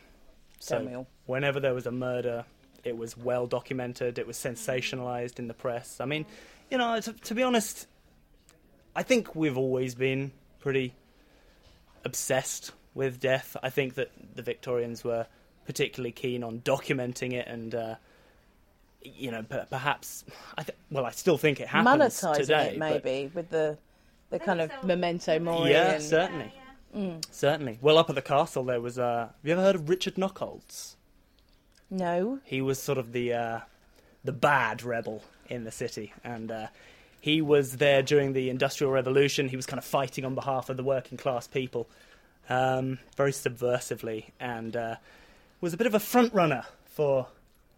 [0.60, 1.08] Tell me So all.
[1.26, 2.46] whenever there was a murder,
[2.84, 4.18] it was well documented.
[4.20, 6.00] It was sensationalized in the press.
[6.02, 6.26] I mean,
[6.70, 7.88] you know, to, to be honest,
[8.96, 10.94] I think we've always been pretty
[12.06, 13.56] obsessed with death.
[13.64, 15.28] I think that the Victorians were
[15.66, 17.74] particularly keen on documenting it and.
[17.76, 17.96] Uh,
[19.06, 20.24] you know, per- perhaps.
[20.58, 22.68] I th- well, I still think it happens Monetising today.
[22.76, 23.78] it but- maybe with the
[24.30, 25.72] the kind of so- memento mori.
[25.72, 26.54] Yeah, and, certainly.
[27.30, 27.80] Certainly.
[27.82, 28.98] Well, up at the castle, there was.
[28.98, 30.96] Uh, have you ever heard of Richard Nockolds?
[31.90, 32.40] No.
[32.46, 33.60] He was sort of the uh,
[34.24, 36.68] the bad rebel in the city, and uh,
[37.20, 39.50] he was there during the Industrial Revolution.
[39.50, 41.90] He was kind of fighting on behalf of the working class people,
[42.50, 44.96] um, very subversively, and uh,
[45.62, 47.28] was a bit of a front runner for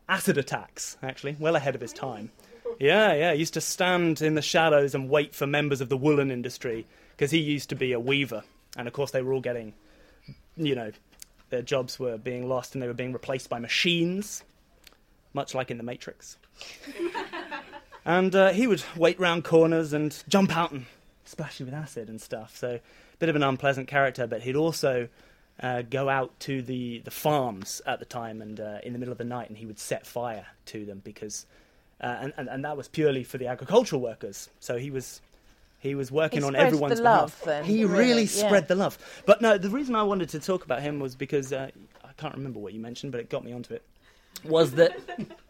[0.09, 0.97] acid attacks.
[1.03, 2.31] Actually, well ahead of his time.
[2.79, 3.33] Yeah, yeah.
[3.33, 6.85] He used to stand in the shadows and wait for members of the woolen industry
[7.11, 8.43] because he used to be a weaver,
[8.77, 9.73] and of course they were all getting,
[10.57, 10.91] you know,
[11.49, 14.43] their jobs were being lost and they were being replaced by machines,
[15.33, 16.37] much like in the Matrix.
[18.05, 20.85] and uh, he would wait round corners and jump out and
[21.23, 22.57] splash you with acid and stuff.
[22.57, 22.79] So,
[23.19, 25.07] bit of an unpleasant character, but he'd also
[25.61, 29.11] uh, go out to the, the farms at the time and uh, in the middle
[29.11, 31.45] of the night and he would set fire to them because.
[32.01, 34.49] Uh, and, and, and that was purely for the agricultural workers.
[34.59, 35.21] So he was
[35.79, 37.45] he was working He on everyone's the love behalf.
[37.45, 38.47] then, he really, really yeah.
[38.47, 38.97] spread the love.
[39.25, 41.69] But no, the reason I wanted to talk about him was because uh,
[42.03, 43.83] I can't remember what you mentioned, but it got me onto it.
[44.43, 44.97] Was that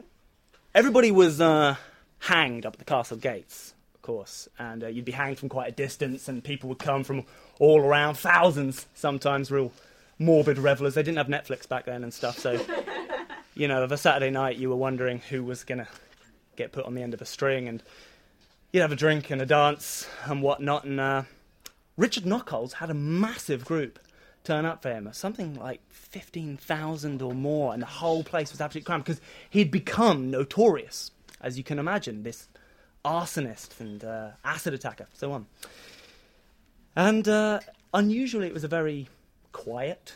[0.76, 1.78] everybody was uh,
[2.20, 3.75] hanged up at the castle gates, of
[4.06, 7.26] course, and uh, you'd be hanged from quite a distance, and people would come from
[7.60, 9.72] all around, thousands sometimes, real
[10.20, 10.94] morbid revelers.
[10.94, 12.64] They didn't have Netflix back then and stuff, so
[13.56, 15.88] you know, of a Saturday night, you were wondering who was gonna
[16.56, 17.82] get put on the end of a string, and
[18.72, 20.84] you'd have a drink and a dance and whatnot.
[20.84, 21.24] And uh,
[21.98, 24.00] Richard Nockolds had a massive group
[24.44, 28.86] turn up for him, something like 15,000 or more, and the whole place was absolutely
[28.86, 31.10] crammed because he'd become notorious,
[31.42, 32.48] as you can imagine, this
[33.06, 35.46] arsonist and uh, acid attacker, so on.
[36.96, 37.60] And uh,
[37.94, 39.08] unusually, it was a very
[39.52, 40.14] quiet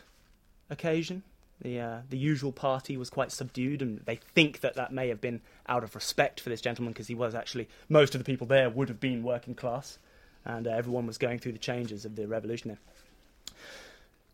[0.69, 1.23] occasion.
[1.61, 5.21] The, uh, the usual party was quite subdued, and they think that that may have
[5.21, 8.47] been out of respect for this gentleman because he was actually, most of the people
[8.47, 9.99] there would have been working class,
[10.45, 13.55] and uh, everyone was going through the changes of the revolution there.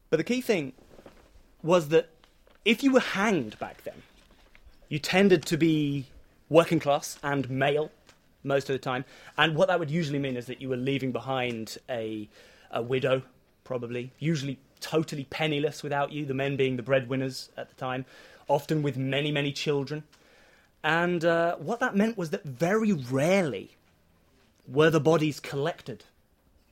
[0.10, 0.74] But the key thing
[1.64, 2.10] was that
[2.64, 4.04] if you were hanged back then,
[4.88, 6.06] you tended to be
[6.48, 7.92] working class and male
[8.46, 9.06] most of the time.
[9.38, 12.30] And what that would usually mean is that you were leaving behind a,
[12.72, 13.24] a widow,
[13.64, 18.06] probably, usually totally penniless without you, the men being the breadwinners at the time,
[18.48, 20.04] often with many, many children.
[20.84, 23.72] And uh, what that meant was that very rarely
[24.68, 26.04] were the bodies collected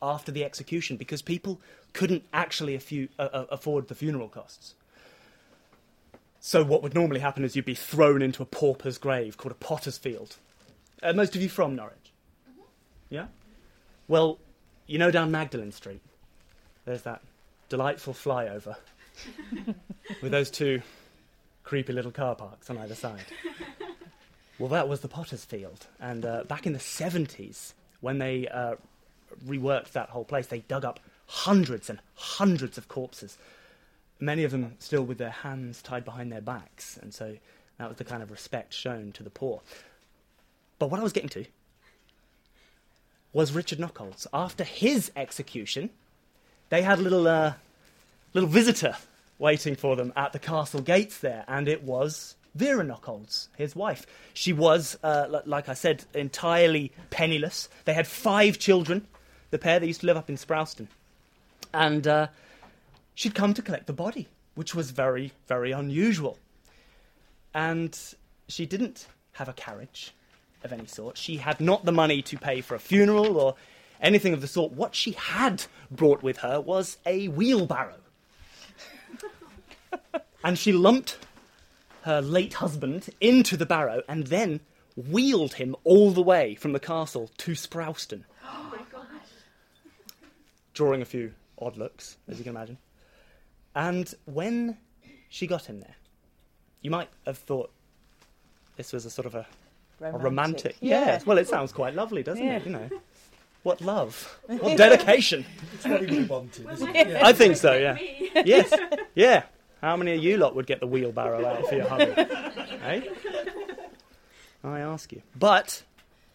[0.01, 1.59] after the execution because people
[1.93, 2.75] couldn't actually
[3.17, 4.75] uh, uh, afford the funeral costs.
[6.39, 9.55] So, what would normally happen is you'd be thrown into a pauper's grave called a
[9.55, 10.35] potter's field.
[11.03, 12.13] Uh, most of you from Norwich?
[13.09, 13.27] Yeah?
[14.07, 14.39] Well,
[14.87, 16.01] you know down Magdalen Street,
[16.85, 17.21] there's that
[17.69, 18.75] delightful flyover
[20.21, 20.81] with those two
[21.63, 23.25] creepy little car parks on either side.
[24.59, 25.87] Well, that was the potter's field.
[25.99, 28.75] And uh, back in the 70s, when they uh,
[29.45, 33.37] reworked that whole place, they dug up hundreds and hundreds of corpses,
[34.19, 36.97] many of them still with their hands tied behind their backs.
[37.01, 37.35] And so
[37.79, 39.61] that was the kind of respect shown to the poor.
[40.79, 41.45] But what I was getting to
[43.31, 44.27] was Richard Nockolds.
[44.33, 45.89] After his execution,
[46.69, 47.53] they had a little, uh,
[48.33, 48.95] little visitor
[49.39, 54.05] waiting for them at the castle gates there, and it was Vera Nockolds, his wife.
[54.33, 57.67] She was, uh, like I said, entirely penniless.
[57.85, 59.07] They had five children,
[59.49, 59.79] the pair.
[59.79, 60.87] They used to live up in Sprowston.
[61.73, 62.27] And uh,
[63.15, 66.37] she'd come to collect the body, which was very, very unusual.
[67.55, 67.97] And
[68.47, 70.13] she didn't have a carriage
[70.63, 71.17] of any sort.
[71.17, 73.55] She had not the money to pay for a funeral or
[74.01, 74.73] anything of the sort.
[74.73, 77.99] What she had brought with her was a wheelbarrow.
[80.43, 81.17] and she lumped
[82.03, 84.59] her late husband into the barrow and then
[84.95, 88.23] wheeled him all the way from the castle to Sprowston.
[88.45, 89.07] Oh my gosh.
[90.73, 92.77] Drawing a few odd looks, as you can imagine.
[93.75, 94.77] And when
[95.29, 95.95] she got him there,
[96.81, 97.71] you might have thought
[98.75, 99.47] this was a sort of a
[99.99, 100.21] romantic.
[100.21, 100.75] A romantic.
[100.79, 101.05] Yeah.
[101.05, 101.25] Yes.
[101.25, 102.57] Well, it sounds quite lovely, doesn't Yeah.
[102.57, 102.65] it?
[102.65, 102.89] You know.
[103.63, 104.39] What love.
[104.47, 105.45] What dedication.
[105.73, 107.21] It's what he wanted, isn't Yeah.
[107.23, 107.97] I think so, yeah.
[108.45, 108.73] Yes.
[109.15, 109.43] Yeah.
[109.81, 112.11] How many of you lot would get the wheelbarrow out for your hubby?
[112.17, 113.01] eh?
[114.63, 115.21] I ask you.
[115.37, 115.83] But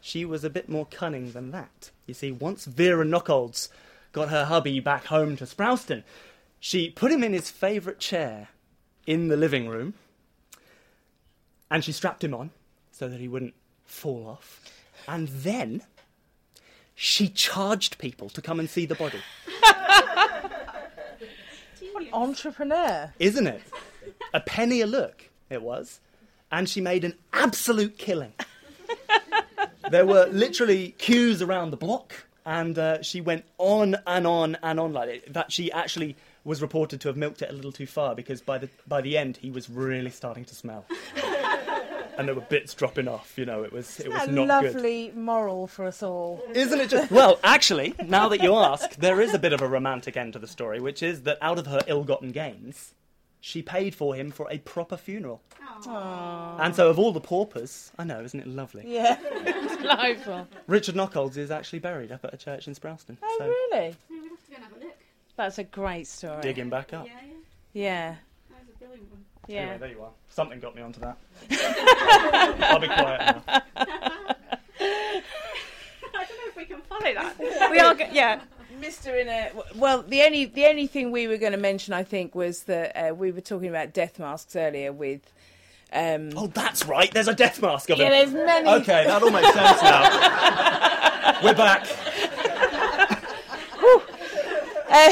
[0.01, 1.91] she was a bit more cunning than that.
[2.07, 3.69] You see, once Vera Nockolds
[4.13, 6.03] got her hubby back home to Sprowston,
[6.61, 8.49] she put him in his favourite chair
[9.07, 9.95] in the living room
[11.71, 12.51] and she strapped him on
[12.99, 14.61] so that he wouldn't fall off.
[15.07, 15.83] And then
[16.97, 19.21] she charged people to come and see the body.
[21.93, 23.13] What an entrepreneur.
[23.21, 23.63] Isn't it?
[24.35, 26.01] A penny a look, it was.
[26.51, 28.33] And she made an absolute killing.
[29.91, 34.81] there were literally queues around the block, and uh, she went on and on and
[34.81, 35.33] on like it.
[35.33, 38.59] That she actually was reported to have milked it a little too far because by
[38.59, 40.85] the by the end he was really starting to smell,
[42.19, 43.33] and there were bits dropping off.
[43.39, 44.75] You know, it was it was That not good.
[44.75, 46.43] lovely moral for us all.
[46.53, 47.11] Isn't it just?
[47.19, 50.39] Well, actually, now that you ask, there is a bit of a romantic end to
[50.39, 52.95] the story, which is that out of her ill-gotten gains,
[53.41, 55.41] she paid for him for a proper funeral.
[55.85, 56.59] Aww.
[56.61, 58.83] And so, of all the paupers, I know, isn't it lovely?
[58.87, 60.49] Yeah, it's delightful.
[60.67, 63.17] Richard Nockolds is actually buried up at a church in Sprowston.
[63.23, 63.97] Oh, so really?
[64.11, 64.97] No, we'll have to go and have a look.
[65.37, 66.43] That's a great story.
[66.43, 67.07] Digging back up.
[67.07, 67.35] Yeah, yeah.
[67.75, 68.15] Yeah,
[68.51, 69.25] That was a brilliant one.
[69.49, 69.61] Yeah.
[69.63, 70.11] Anyway, there you are.
[70.29, 71.17] Something got me onto that.
[72.71, 73.43] I'll be quiet now.
[73.49, 75.23] I
[76.13, 77.71] don't know if we can follow that.
[77.71, 78.41] we are, go- yeah.
[78.81, 79.21] Mr.
[79.21, 82.35] In a well, the only the only thing we were going to mention, I think,
[82.37, 85.33] was that uh, we were talking about death masks earlier with.
[85.93, 87.11] Um, Oh, that's right.
[87.13, 88.11] There's a death mask of yeah, him.
[88.33, 88.69] there's many.
[88.83, 91.41] Okay, that all makes sense now.
[91.43, 91.89] We're back.
[94.91, 95.11] Uh,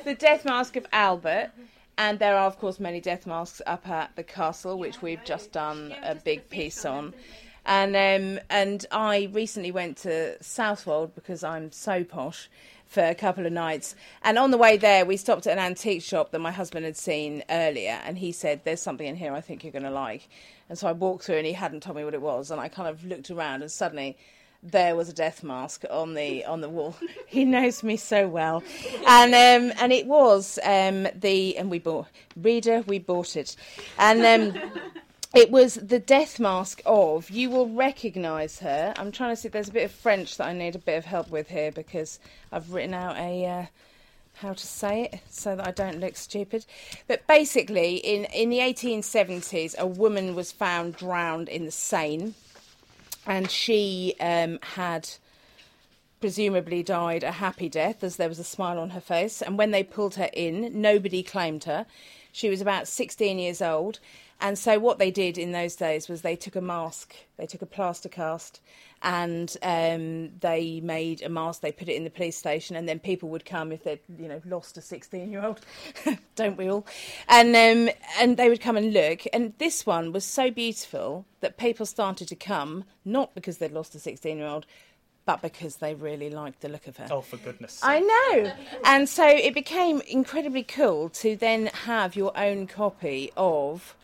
[0.04, 1.50] the death mask of Albert,
[1.96, 5.52] and there are of course many death masks up at the castle, which we've just
[5.52, 7.14] done a big piece on.
[7.66, 12.50] And um, and I recently went to Southwold because I'm so posh
[12.86, 13.94] for a couple of nights.
[14.22, 16.96] And on the way there, we stopped at an antique shop that my husband had
[16.96, 20.28] seen earlier, and he said, "There's something in here I think you're going to like."
[20.68, 22.68] And so I walked through, and he hadn't told me what it was, and I
[22.68, 24.16] kind of looked around, and suddenly
[24.64, 26.96] there was a death mask on the on the wall.
[27.26, 28.62] he knows me so well,
[29.06, 33.56] and um, and it was um, the and we bought reader we bought it,
[33.98, 34.24] and
[34.56, 34.62] um,
[35.34, 38.94] it was the death mask of you will recognise her.
[38.96, 39.48] I'm trying to see.
[39.48, 42.18] There's a bit of French that I need a bit of help with here because
[42.50, 43.46] I've written out a.
[43.46, 43.66] Uh,
[44.38, 46.66] how to say it so that I don't look stupid.
[47.06, 52.34] But basically, in, in the 1870s, a woman was found drowned in the Seine,
[53.26, 55.08] and she um, had
[56.20, 59.42] presumably died a happy death as there was a smile on her face.
[59.42, 61.86] And when they pulled her in, nobody claimed her.
[62.32, 63.98] She was about 16 years old.
[64.40, 67.62] And so, what they did in those days was they took a mask, they took
[67.62, 68.60] a plaster cast,
[69.04, 71.60] and um, they made a mask.
[71.60, 74.26] They put it in the police station, and then people would come if they'd, you
[74.26, 75.60] know, lost a sixteen-year-old.
[76.36, 76.86] Don't we all?
[77.28, 79.24] And um, and they would come and look.
[79.32, 83.94] And this one was so beautiful that people started to come, not because they'd lost
[83.94, 84.64] a sixteen-year-old,
[85.26, 87.08] but because they really liked the look of her.
[87.10, 87.80] Oh, for goodness.
[87.82, 88.52] I know.
[88.84, 93.94] And so it became incredibly cool to then have your own copy of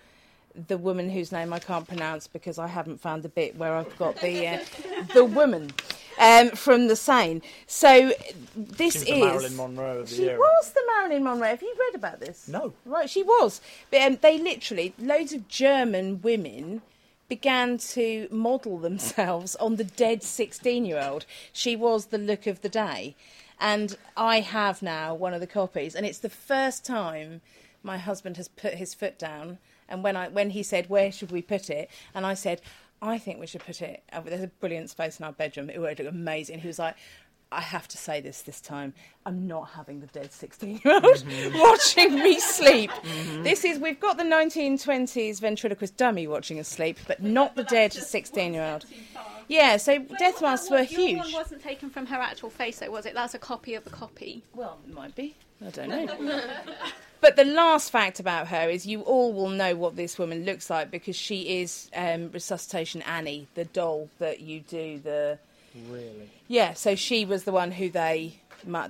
[0.69, 3.97] the woman whose name I can't pronounce because I haven't found the bit where I've
[3.99, 4.59] got the uh,
[5.15, 5.71] the woman
[6.19, 7.41] um, from the Seine.
[7.67, 8.13] So
[8.55, 10.39] this is the Marilyn Monroe of the she era.
[10.39, 11.49] was the Marilyn Monroe.
[11.49, 12.47] Have you read about this?
[12.47, 12.73] No.
[12.85, 13.61] Right, she was.
[13.91, 16.83] But um, they literally, loads of German women
[17.29, 21.25] began to model themselves on the dead 16 year old.
[21.53, 23.17] She was the look of the day.
[23.59, 27.43] And I have now one of the copies, and it's the first time
[27.83, 29.59] my husband has put his foot down.
[29.91, 32.61] And when I when he said, "Where should we put it?" and I said,
[33.03, 35.69] "I think we should put it." There's a brilliant space in our bedroom.
[35.69, 36.61] It would look amazing.
[36.61, 36.97] He was like,
[37.53, 38.95] I have to say this this time.
[39.27, 41.59] I'm not having the dead 16 year old mm-hmm.
[41.61, 42.91] watching me sleep.
[42.91, 43.43] Mm-hmm.
[43.43, 47.93] This is, we've got the 1920s ventriloquist dummy watching us sleep, but not the dead
[47.93, 48.87] 16 year old.
[49.49, 51.35] Yeah, so death masks were Your one huge.
[51.35, 53.15] wasn't taken from her actual face, though, was it?
[53.15, 54.45] That's a copy of a copy.
[54.55, 55.35] Well, it might be.
[55.67, 56.07] I don't know.
[57.21, 60.71] but the last fact about her is you all will know what this woman looks
[60.71, 65.39] like because she is um, Resuscitation Annie, the doll that you do the.
[65.89, 66.31] Really?
[66.49, 68.41] Yeah, so she was the one who they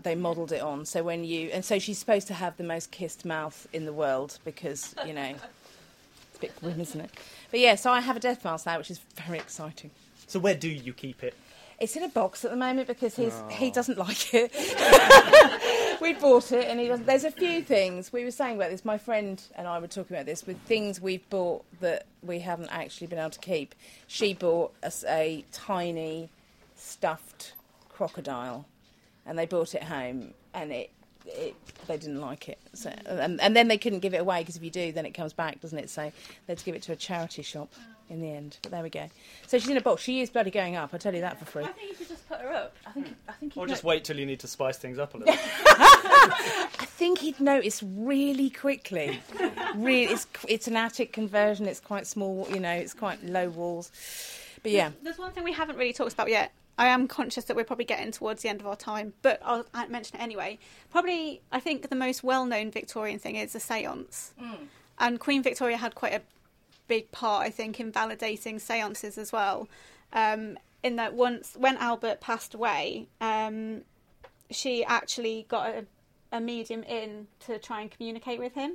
[0.02, 0.84] they modelled it on.
[0.84, 3.92] So when you and so she's supposed to have the most kissed mouth in the
[3.92, 7.10] world because you know it's a bit grim, isn't it?
[7.50, 9.90] But yeah, so I have a death mask now, which is very exciting.
[10.26, 11.34] So where do you keep it?
[11.80, 13.72] It's in a box at the moment because he's he oh.
[13.72, 14.52] doesn't like it.
[16.00, 17.06] we bought it and he doesn't.
[17.06, 18.84] There's a few things we were saying about this.
[18.84, 22.68] My friend and I were talking about this with things we've bought that we haven't
[22.70, 23.74] actually been able to keep.
[24.06, 26.28] She bought us a tiny
[26.76, 27.54] stuffed
[27.88, 28.66] crocodile,
[29.24, 30.90] and they brought it home, and it.
[31.26, 31.54] It,
[31.86, 34.64] they didn't like it, so, and, and then they couldn't give it away because if
[34.64, 35.90] you do, then it comes back, doesn't it?
[35.90, 36.10] So
[36.46, 37.70] they had to give it to a charity shop
[38.10, 38.58] in the end.
[38.62, 39.08] But there we go.
[39.46, 40.02] So she's in a box.
[40.02, 40.90] She is bloody going up.
[40.92, 41.64] I'll tell you that for free.
[41.64, 42.76] I think you should just put her up.
[42.86, 43.08] I think.
[43.28, 43.56] I think.
[43.56, 45.34] Or just know- wait till you need to spice things up a little.
[45.36, 49.20] I think he'd notice really quickly.
[49.74, 51.66] really, it's it's an attic conversion.
[51.66, 52.46] It's quite small.
[52.50, 53.90] You know, it's quite low walls.
[54.62, 56.52] But yeah, There's one thing we haven't really talked about yet.
[56.80, 59.66] I am conscious that we're probably getting towards the end of our time, but I'll,
[59.74, 60.58] I'll mention it anyway.
[60.90, 64.56] Probably, I think the most well-known Victorian thing is a séance, mm.
[64.98, 66.22] and Queen Victoria had quite a
[66.90, 69.68] big part, I think, in validating séances as well.
[70.12, 73.82] Um, in that once, when Albert passed away, um,
[74.50, 75.84] she actually got a,
[76.32, 78.72] a medium in to try and communicate with him.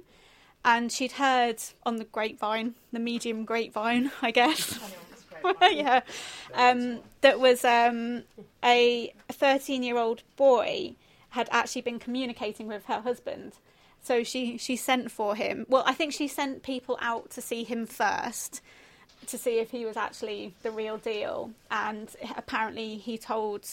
[0.63, 4.79] And she'd heard on the grapevine, the medium grapevine, I guess.
[5.61, 5.99] yeah.
[6.53, 8.23] Um, that was um,
[8.63, 10.95] a 13 year old boy
[11.31, 13.57] had actually been communicating with her husband.
[14.05, 15.65] So she, she sent for him.
[15.67, 18.61] Well, I think she sent people out to see him first
[19.25, 21.49] to see if he was actually the real deal.
[21.71, 23.67] And apparently, he told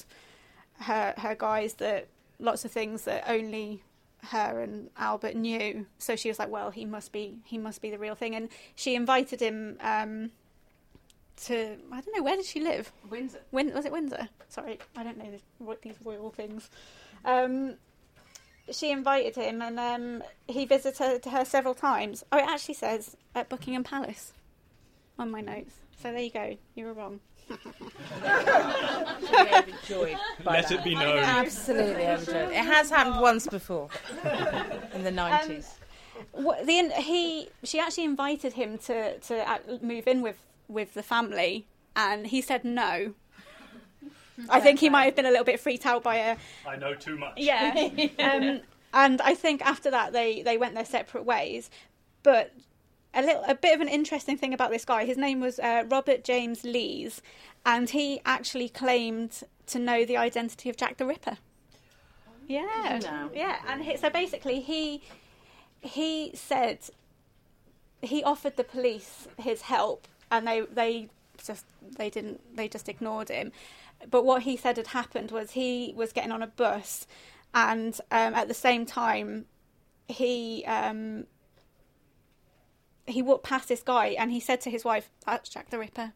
[0.80, 2.06] her her guys that
[2.38, 3.82] lots of things that only
[4.30, 5.84] her and Albert knew.
[5.98, 8.48] So she was like, "Well, he must be he must be the real thing." And
[8.74, 10.30] she invited him um,
[11.44, 12.90] to I don't know where did she live.
[13.10, 13.40] Windsor.
[13.50, 14.30] Win- was it Windsor?
[14.48, 15.30] Sorry, I don't know
[15.82, 16.70] these royal things.
[17.26, 17.74] Um,
[18.70, 22.24] she invited him, and um, he visited her several times.
[22.30, 24.32] Oh, it actually says at Buckingham Palace
[25.18, 25.74] on my notes.
[26.02, 26.56] So there you go.
[26.74, 27.20] You were wrong.
[29.32, 30.70] overjoyed by Let that.
[30.72, 31.18] it be known.
[31.18, 32.50] Absolutely overjoyed.
[32.50, 33.88] It has happened once before
[34.94, 35.74] in the nineties.
[36.32, 40.38] What, the he she actually invited him to to move in with
[40.68, 43.14] with the family, and he said no.
[44.48, 46.36] I think he might have been a little bit freaked out by her.
[46.66, 47.34] I know too much.
[47.36, 47.88] Yeah.
[48.18, 48.60] um,
[48.94, 51.70] and I think after that they, they went their separate ways.
[52.22, 52.52] But
[53.14, 55.84] a little a bit of an interesting thing about this guy, his name was uh,
[55.88, 57.20] Robert James Lees,
[57.66, 61.38] and he actually claimed to know the identity of Jack the Ripper.
[62.46, 63.00] Yeah.
[63.02, 63.30] No.
[63.34, 65.02] Yeah, and he, so basically he
[65.80, 66.78] he said
[68.00, 71.08] he offered the police his help and they they
[71.42, 71.64] just
[71.96, 73.52] they didn't they just ignored him
[74.10, 77.06] but what he said had happened was he was getting on a bus
[77.54, 79.46] and um, at the same time,
[80.08, 81.26] he um,
[83.06, 86.12] he walked past this guy and he said to his wife, "That's Jack the Ripper,"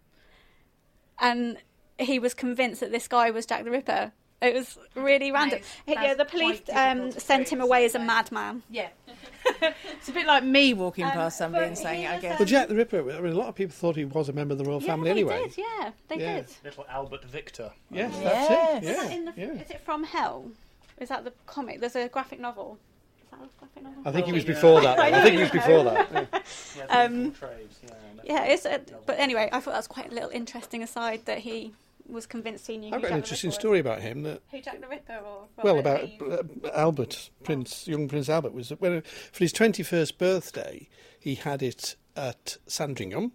[1.18, 1.58] and
[1.98, 4.12] he was convinced that this guy was Jack the Ripper.
[4.40, 5.60] It was really random.
[5.60, 8.62] is- yeah, the police um, sent him away as a madman.
[8.70, 8.88] Yeah.
[9.92, 12.38] it's a bit like me walking Um, past somebody and saying, he I guess.
[12.38, 14.52] Well, Jack the Ripper, I mean, a lot of people thought he was a member
[14.52, 15.42] of the royal family yeah, anyway.
[15.48, 16.36] Did, yeah, they Yeah.
[16.36, 16.46] did.
[16.64, 17.72] Little Albert Victor.
[17.90, 18.48] Yes, Yes.
[18.48, 18.88] that's it.
[18.90, 19.62] Is, Yeah, that in the, yeah.
[19.62, 20.50] is it from Hell?
[20.98, 21.80] Is that the comic?
[21.80, 22.78] There's a graphic novel.
[23.22, 24.02] Is that a graphic novel?
[24.04, 24.98] I think he was before that.
[24.98, 26.08] I think he was before that.
[26.12, 26.26] yeah.
[26.76, 27.90] Yeah, Um, yeah,
[28.24, 31.38] Yeah, it's a, but anyway, I thought that was quite a little interesting aside that
[31.38, 31.72] he
[32.08, 32.94] was convinced he knew.
[32.94, 34.22] I've got an interesting story about him.
[34.22, 36.42] That Who Jack the Ripper or well, about uh,
[36.74, 40.88] Albert, Prince, young Prince Albert was when for his twenty-first birthday,
[41.18, 43.32] he had it at Sandringham,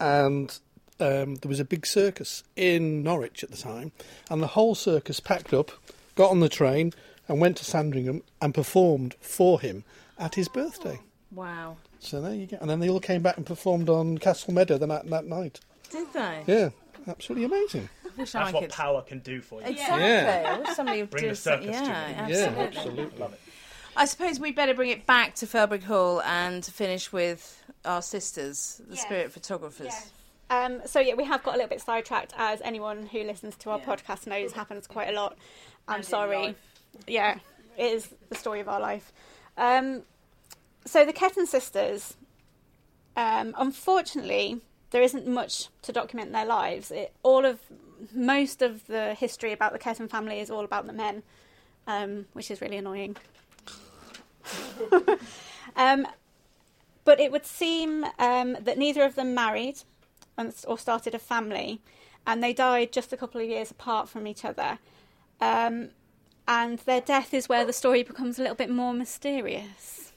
[0.00, 0.58] and
[1.00, 3.92] um, there was a big circus in Norwich at the time,
[4.30, 5.70] and the whole circus packed up,
[6.14, 6.92] got on the train,
[7.28, 9.84] and went to Sandringham and performed for him
[10.18, 10.98] at his birthday.
[11.30, 11.76] Wow.
[12.00, 12.56] So there you go.
[12.60, 15.60] And then they all came back and performed on Castle Meadow the night, that night.
[15.90, 16.42] Did they?
[16.46, 16.70] Yeah,
[17.06, 17.88] absolutely amazing.
[18.18, 18.70] Wish That's I what could.
[18.70, 19.68] power can do for you.
[19.68, 20.02] Exactly.
[20.02, 20.62] Yeah.
[20.66, 21.72] I somebody would Bring do the something.
[21.72, 22.14] circus to Yeah, me.
[22.14, 22.62] absolutely.
[22.62, 23.18] Yeah, absolutely.
[23.18, 23.40] Love it.
[23.96, 28.80] I suppose we better bring it back to Felbrigg Hall and finish with our sisters,
[28.88, 29.02] the Yes.
[29.04, 29.86] spirit photographers.
[29.86, 30.10] Yes.
[30.50, 33.70] Um, so yeah, we have got a little bit sidetracked, as anyone who listens to
[33.70, 33.84] our Yeah.
[33.84, 35.36] podcast knows happens quite a lot.
[35.88, 36.54] I'm And sorry.
[37.06, 37.38] Yeah,
[37.76, 39.12] it is the story of our life.
[39.56, 40.02] Um,
[40.84, 42.16] so the Ketton sisters,
[43.16, 44.60] um, unfortunately,
[44.90, 46.90] there isn't much to document their lives.
[46.90, 47.60] It, all of
[48.12, 51.22] most of the history about the Ketton family is all about the men,
[51.86, 53.16] um, which is really annoying.
[55.76, 56.06] um,
[57.04, 59.78] but it would seem um, that neither of them married
[60.66, 61.80] or started a family,
[62.26, 64.78] and they died just a couple of years apart from each other.
[65.40, 65.90] Um,
[66.46, 70.07] and their death is where the story becomes a little bit more mysterious.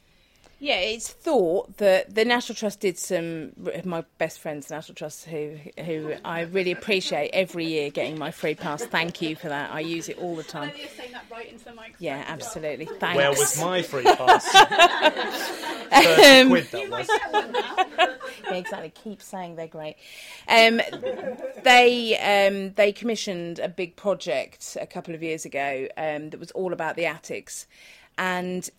[0.64, 3.54] Yeah, it's thought that the National Trust did some.
[3.84, 8.54] My best friend's National Trust, who who I really appreciate every year getting my free
[8.54, 8.86] pass.
[8.86, 9.72] Thank you for that.
[9.72, 10.72] I use it all the time.
[10.78, 12.06] you're saying that right into the microphone.
[12.06, 12.86] Yeah, absolutely.
[12.86, 13.18] Thanks.
[13.18, 15.68] Where was my free pass?
[15.92, 17.10] Um, quid that was.
[18.46, 18.94] yeah, exactly.
[19.04, 19.98] Keep saying they're great.
[20.48, 20.80] Um,
[21.64, 26.52] they um, they commissioned a big project a couple of years ago um, that was
[26.52, 27.68] all about the attics,
[28.18, 28.70] and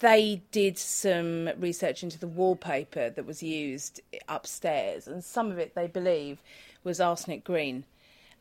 [0.00, 5.74] they did some research into the wallpaper that was used upstairs, and some of it
[5.74, 6.38] they believe
[6.84, 7.84] was arsenic green.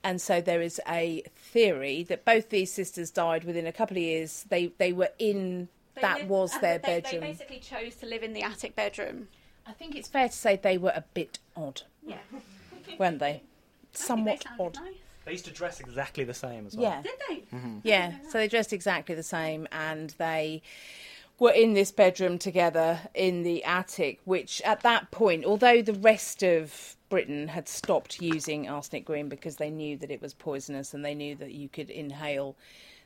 [0.04, 4.04] And so there is a theory that both these sisters died within a couple of
[4.04, 4.46] years.
[4.50, 7.22] They they were in They that lived- was their they, bedroom.
[7.22, 9.28] They basically chose to live in the attic bedroom.
[9.68, 12.18] I think it's fair to say they were a bit odd, Yeah.
[12.98, 13.44] weren't they?
[13.94, 14.76] Somewhat odd.
[14.76, 14.96] Nice.
[15.26, 16.84] They used to dress exactly the same as well.
[16.92, 17.36] Yeah, Did they?
[17.56, 17.78] Mm-hmm.
[17.84, 18.14] yeah.
[18.30, 20.64] So they dressed exactly the same, and they
[21.42, 24.20] were in this bedroom together in the attic.
[24.26, 29.56] Which, at that point, although the rest of Britain had stopped using arsenic green because
[29.56, 32.56] they knew that it was poisonous and they knew that you could inhale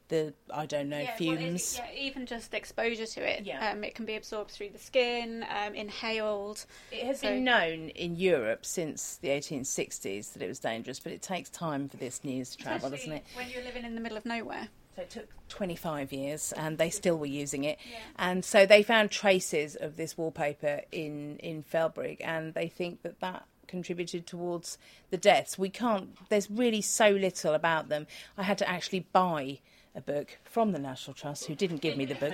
[0.09, 1.79] the I don't know Yeah, well, fumes.
[1.79, 3.43] it- yeah, even just exposure to it.
[3.45, 3.71] Yeah.
[3.71, 6.65] Um, it can be absorbed through the skin, um, inhaled.
[6.91, 11.11] It has So- been known in Europe since the 1860s that it was dangerous, but
[11.11, 13.23] it takes time for this news to travel, doesn't it?
[13.33, 14.67] When you're living in the middle of nowhere.
[14.95, 17.77] So it took 25 years and they still were using it.
[18.15, 23.19] And so they found traces of this wallpaper in, in Felbrigg and they think that
[23.19, 24.77] that contributed towards
[25.09, 25.57] the deaths.
[25.57, 28.07] We can't, there's really so little about them.
[28.37, 29.59] I had to actually buy
[29.95, 32.33] a book from the National Trust who didn't give me the book.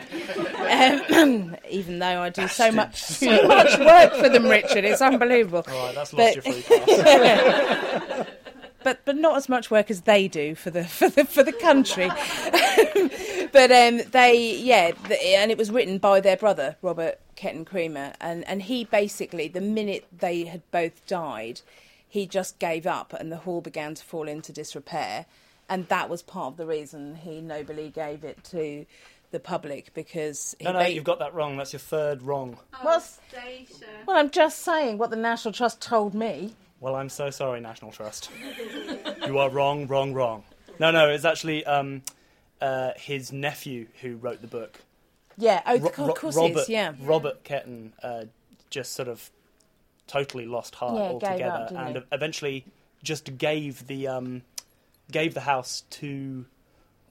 [1.13, 4.83] Um, even though I do so much, so much work for them, Richard.
[4.83, 8.27] It's unbelievable All right, that's But- lost your free pass.
[8.83, 11.53] but but not as much work as they do for the for the for the
[11.53, 12.07] country.
[13.51, 18.13] but um, they yeah, the, and it was written by their brother Robert Ketton Cremer,
[18.19, 21.61] and and he basically the minute they had both died,
[22.07, 25.25] he just gave up, and the hall began to fall into disrepair,
[25.69, 28.85] and that was part of the reason he nobly gave it to
[29.31, 31.55] the public because he No, no, ba- you've got that wrong.
[31.57, 32.57] That's your third wrong.
[32.81, 33.85] What's- Stacia.
[34.05, 36.53] well, I'm just saying what the National Trust told me.
[36.81, 38.31] Well, I'm so sorry, National Trust.
[39.25, 40.43] you are wrong, wrong, wrong.
[40.79, 42.01] No, no, it's actually um,
[42.59, 44.79] uh, his nephew who wrote the book.
[45.37, 46.93] Yeah, oh, Ro- of course it Robert, is, yeah.
[46.99, 48.25] Robert Ketton uh,
[48.71, 49.29] just sort of
[50.07, 52.65] totally lost heart Yeah, altogether, up, and eventually
[53.03, 54.41] just gave the um,
[55.11, 56.45] gave the house to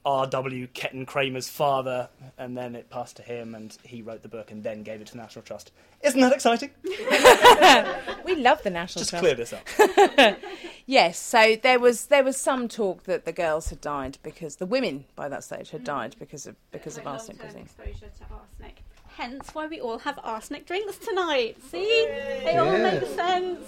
[0.05, 0.67] R.W.
[0.67, 4.63] Ketton Cremer's father, and then it passed to him, and he wrote the book, and
[4.63, 5.71] then gave it to the National Trust.
[6.01, 6.71] Isn't that exciting?
[8.23, 9.23] We love the National Just Trust.
[9.23, 10.37] clear this up.
[10.85, 14.65] Yes, so there was there was some talk that the girls had died because the
[14.65, 15.85] women by that stage had hmm.
[15.85, 17.63] died because of because of arsenic poisoning.
[17.65, 18.83] exposure to arsenic.
[19.15, 21.57] Hence why we all have arsenic drinks tonight.
[21.69, 22.07] See?
[22.07, 22.99] They all Yeah.
[22.99, 23.67] make sense.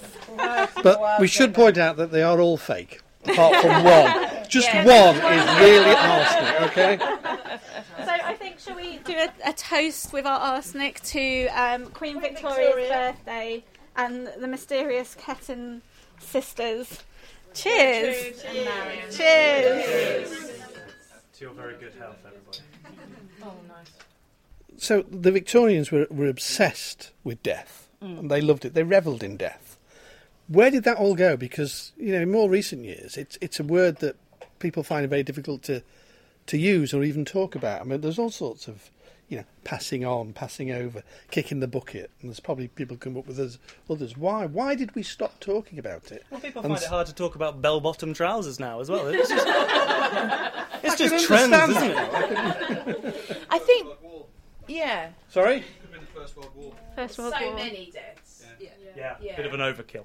[0.82, 4.48] But we should point out that they are all fake, apart from one.
[4.48, 6.98] Just one is really arsenic, okay?
[7.00, 12.22] So I think, shall we do a, a toast with our arsenic to um, Queen
[12.22, 13.64] Victoria's birthday
[13.96, 15.82] and the mysterious Ketton
[16.20, 17.04] sisters?
[17.54, 18.44] Cheers!
[19.12, 20.52] Cheers!
[21.34, 22.60] To your very good health, everybody.
[23.44, 23.88] Oh, nice.
[24.78, 28.74] So the Victorians were, were obsessed with death, and they loved it.
[28.74, 29.63] They revelled in death.
[30.48, 31.38] Where did that all go?
[31.38, 34.16] Because you know, in more recent years, it's it's a word that
[34.60, 35.82] people find it very difficult to
[36.48, 37.82] to use or even talk about.
[37.82, 38.90] I mean, there's all sorts of
[39.30, 43.26] you know passing on, passing over, kicking the bucket, and there's probably people come up
[43.26, 43.58] with others.
[43.90, 44.18] others.
[44.18, 44.46] Why?
[44.46, 46.24] Why did we stop talking about it?
[46.30, 49.08] Well, people And find s- it hard to talk about bell-bottom trousers now as well.
[49.08, 49.48] It's just,
[50.84, 53.48] it's can just trends, understand isn't it?
[53.50, 53.88] I think,
[54.68, 55.64] yeah, Sorry.
[56.14, 56.74] First World War.
[57.08, 58.46] So many deaths.
[58.60, 59.36] yeah, Yeah, Yeah.
[59.38, 60.04] bit of an overkill.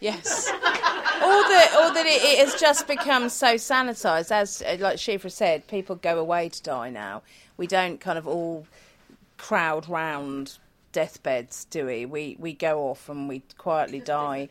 [0.00, 0.48] Yes.
[0.48, 4.30] or that, or that it, it has just become so sanitised.
[4.32, 7.22] As uh, like Siofra said, people go away to die now.
[7.56, 8.66] We don't kind of all
[9.36, 10.58] crowd round
[10.92, 12.06] deathbeds, do we?
[12.06, 14.48] We we go off and we quietly die.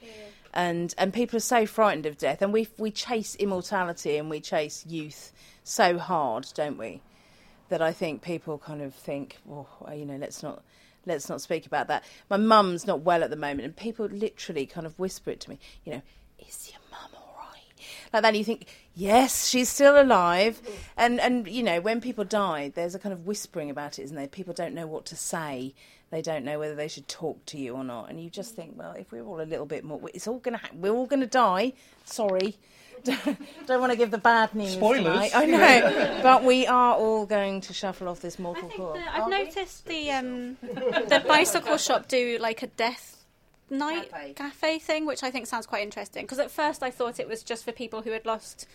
[0.54, 4.40] And and people are so frightened of death, and we we chase immortality and we
[4.40, 5.32] chase youth
[5.64, 7.02] so hard, don't we?
[7.70, 10.64] That I think people kind of think, oh, you know, let's not
[11.10, 12.04] let's not speak about that.
[12.30, 15.50] My mum's not well at the moment, and people literally kind of whisper it to
[15.50, 16.02] me, you know,
[16.48, 17.84] is your mum all right?
[18.14, 20.62] Like that, and you think, yes, she's still alive.
[20.96, 24.16] And, and, you know, when people die, there's a kind of whispering about it, isn't
[24.16, 24.28] there?
[24.28, 25.74] People don't know what to say.
[26.12, 28.10] They don't know whether they should talk to you or not.
[28.10, 30.58] And you just think, well, if we're all a little bit more, it's all going
[30.58, 30.62] to.
[30.74, 31.74] We're all going to die.
[32.04, 32.58] Sorry.
[33.66, 34.74] don't want to give the bad news.
[34.74, 35.04] Spoilers.
[35.04, 35.32] tonight.
[35.34, 36.20] I know.
[36.24, 38.98] but we are all going to shuffle off this mortal think coil.
[39.12, 43.26] I've noticed the um, the bicycle shop do like a death
[43.70, 44.34] night Cafe.
[44.34, 46.24] cafe, thing, which I think sounds quite interesting.
[46.24, 48.68] Because at first I thought it was just for people who had lost,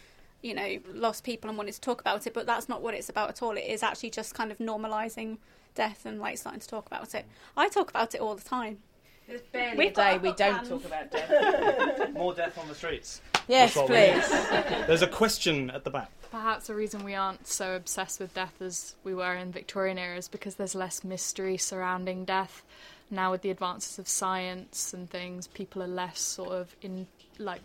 [0.43, 2.35] you know, lost people and wanted to talk about it.
[2.35, 3.57] But that's not what it's about at all.
[3.57, 5.39] It is actually just kind of normalising
[5.75, 7.27] death and like starting to talk about it.
[7.57, 8.79] I talk about it all the time.
[9.27, 10.69] There's barely We've a day we don't plans.
[10.69, 12.11] talk about death.
[12.13, 13.21] More death on the streets.
[13.49, 14.23] yes, That's what we need.
[14.23, 14.87] please.
[14.87, 16.11] There's a question at the back.
[16.31, 20.17] Perhaps the reason we aren't so obsessed with death as we were in Victorian era
[20.17, 22.63] is because there's less mystery surrounding death.
[23.11, 27.07] Now, with the advances of science and things, people are less sort of in
[27.39, 27.63] like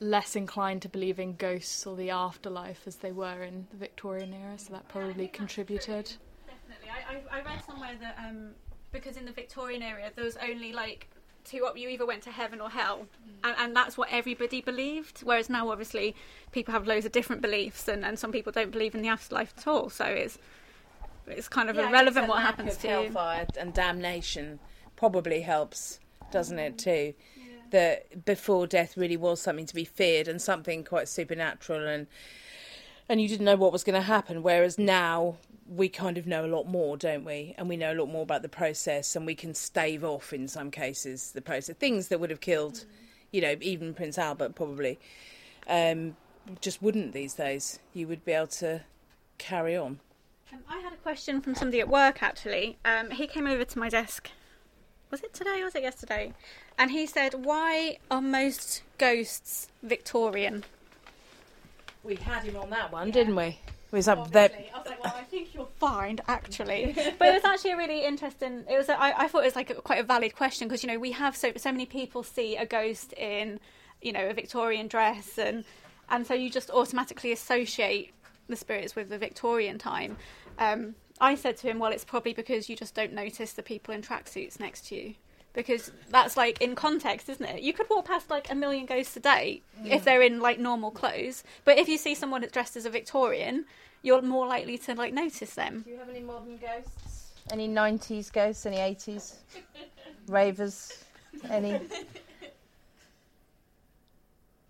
[0.00, 4.32] less inclined to believe in ghosts or the afterlife as they were in the Victorian
[4.34, 4.58] era.
[4.58, 6.12] So that probably contributed.
[6.46, 6.90] Definitely.
[6.90, 8.50] I, I, I read somewhere that um,
[8.92, 11.08] because in the Victorian area there was only like
[11.44, 13.32] two op- you either went to heaven or hell, mm.
[13.44, 15.20] and, and that's what everybody believed.
[15.20, 16.14] Whereas now, obviously,
[16.52, 19.54] people have loads of different beliefs, and, and some people don't believe in the afterlife
[19.56, 19.88] at all.
[19.88, 20.38] So it's
[21.26, 22.94] it's kind of Yeah, irrelevant what happens to you.
[22.94, 24.60] hellfire and damnation
[24.96, 26.74] probably helps, doesn't it?
[26.74, 26.78] Mm.
[26.78, 27.14] Too
[27.70, 32.06] that before death really was something to be feared and something quite supernatural, and
[33.08, 34.42] and you didn't know what was going to happen.
[34.42, 35.36] Whereas now
[35.68, 37.54] we kind of know a lot more, don't we?
[37.58, 40.48] And we know a lot more about the process, and we can stave off in
[40.48, 41.76] some cases the process.
[41.76, 42.84] Things that would have killed,
[43.30, 44.98] you know, even Prince Albert probably
[45.68, 46.16] um,
[46.60, 47.78] just wouldn't these days.
[47.92, 48.82] You would be able to
[49.36, 50.00] carry on.
[50.52, 52.78] Um, I had a question from somebody at work actually.
[52.84, 54.30] Um, he came over to my desk.
[55.10, 56.32] Was it today or was it yesterday?
[56.78, 60.64] And he said, "Why are most ghosts Victorian?"
[62.02, 63.58] We had him on that one, didn't we?
[63.90, 64.50] Was up there.
[64.74, 66.94] I was like, well, I think you'll find actually.
[67.18, 68.64] but it was actually a really interesting.
[68.70, 68.88] It was.
[68.88, 70.98] A, I, I thought it was like a, quite a valid question because you know
[70.98, 73.60] we have so so many people see a ghost in,
[74.02, 75.64] you know, a Victorian dress and
[76.10, 78.12] and so you just automatically associate
[78.48, 80.16] the spirits with the Victorian time.
[80.58, 83.92] Um, I said to him, well, it's probably because you just don't notice the people
[83.94, 85.14] in tracksuits next to you.
[85.54, 87.62] Because that's like in context, isn't it?
[87.62, 90.90] You could walk past like a million ghosts a day if they're in like normal
[90.90, 93.64] clothes, but if you see someone that's dressed as a Victorian,
[94.02, 95.82] you're more likely to like notice them.
[95.82, 97.32] Do you have any modern ghosts?
[97.50, 98.66] Any 90s ghosts?
[98.66, 99.34] Any 80s?
[100.28, 101.04] Ravers?
[101.50, 101.80] Any?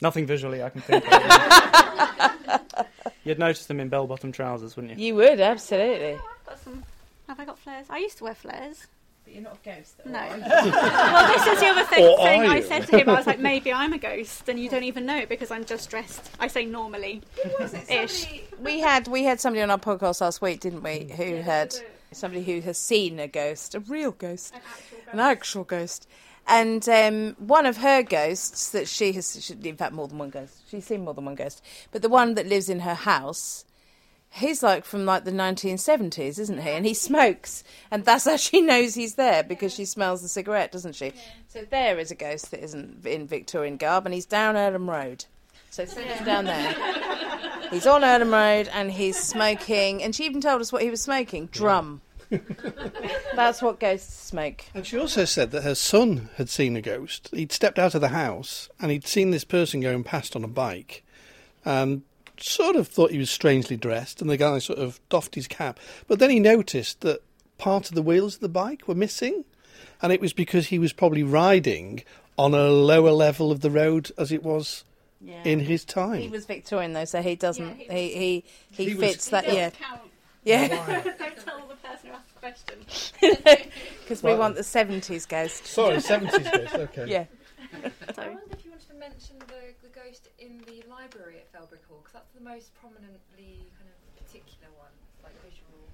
[0.01, 2.87] Nothing visually I can think of.
[3.25, 5.07] You'd notice them in bell-bottom trousers, wouldn't you?
[5.09, 6.13] You would, absolutely.
[6.15, 6.85] Oh, I've got some.
[7.27, 7.87] Have I got flares?
[7.91, 8.87] I used to wear flares.
[9.29, 10.11] But you're not a ghost, though.
[10.11, 10.21] No.
[10.41, 13.11] well, this is the other thing, Or thing I said to him.
[13.11, 15.67] I was like, maybe I'm a ghost, and you don't even know it because I'm
[15.67, 16.31] just dressed.
[16.41, 17.21] I say normally.
[17.91, 18.27] Ish.
[18.63, 21.13] We had we had somebody on our podcast last week, didn't we?
[21.17, 21.75] Who had
[22.11, 24.55] somebody who has seen a ghost, a real ghost,
[25.13, 26.09] an actual ghost,
[26.47, 30.31] And um, one of her ghosts that she has, she, in fact, more than one
[30.31, 30.63] ghost.
[30.71, 31.63] She's seen more than one ghost,
[31.93, 33.67] but the one that lives in her house.
[34.31, 36.71] He's like from like the 1970s, isn't he?
[36.71, 40.71] And he smokes, and that's how she knows he's there because she smells the cigarette,
[40.71, 41.13] doesn't she?
[41.49, 45.25] So there is a ghost that isn't in Victorian garb, and he's down Earlham Road.
[45.71, 46.75] So Sid's down there.
[47.71, 50.03] He's on Earlham Road, and he's smoking.
[50.03, 52.03] And she even told us what he was smoking: drum.
[53.35, 54.65] That's what ghosts smoke.
[54.75, 57.31] And she also said that her son had seen a ghost.
[57.33, 60.49] He'd stepped out of the house and he'd seen this person going past on a
[60.49, 61.05] bike
[61.65, 62.03] and
[62.43, 64.21] sort of thought he was strangely dressed.
[64.21, 65.79] And the guy sort of doffed his cap.
[66.07, 67.21] But then he noticed that
[67.59, 69.45] part of the wheels of the bike were missing.
[70.03, 72.03] And it was because he was probably riding
[72.37, 74.85] on a lower level of the road as it was
[75.21, 75.43] Yeah.
[75.45, 76.21] in his time.
[76.21, 77.81] He was Victorian though, so he doesn't.
[77.81, 79.53] Yeah, he he he, He was- fits that.
[79.53, 80.03] Yeah, Count.
[80.45, 80.69] yeah.
[80.69, 83.69] Don't tell the person who asked the question.
[84.03, 84.39] Because we Right.
[84.39, 85.67] want the seventies ghost.
[85.67, 87.07] Sorry, 70s ghost, okay.
[87.09, 87.25] Yeah.
[88.17, 89.75] I wonder if you wanted to mention the,
[90.09, 94.27] the ghost in the library at Felbrigg Hall, because that's the most prominently kind of
[94.27, 94.91] particular one,
[95.23, 95.89] like visual.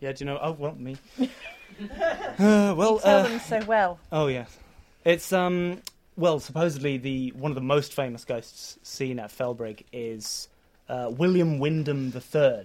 [0.00, 0.38] Yeah, do you know?
[0.40, 0.96] Oh, well, me.
[1.20, 3.98] uh, well, Tell uh, them so well.
[4.12, 4.56] Oh yes,
[5.04, 5.80] it's um
[6.16, 10.48] well supposedly the one of the most famous ghosts seen at Felbrigg is
[10.88, 12.64] uh, William Wyndham III,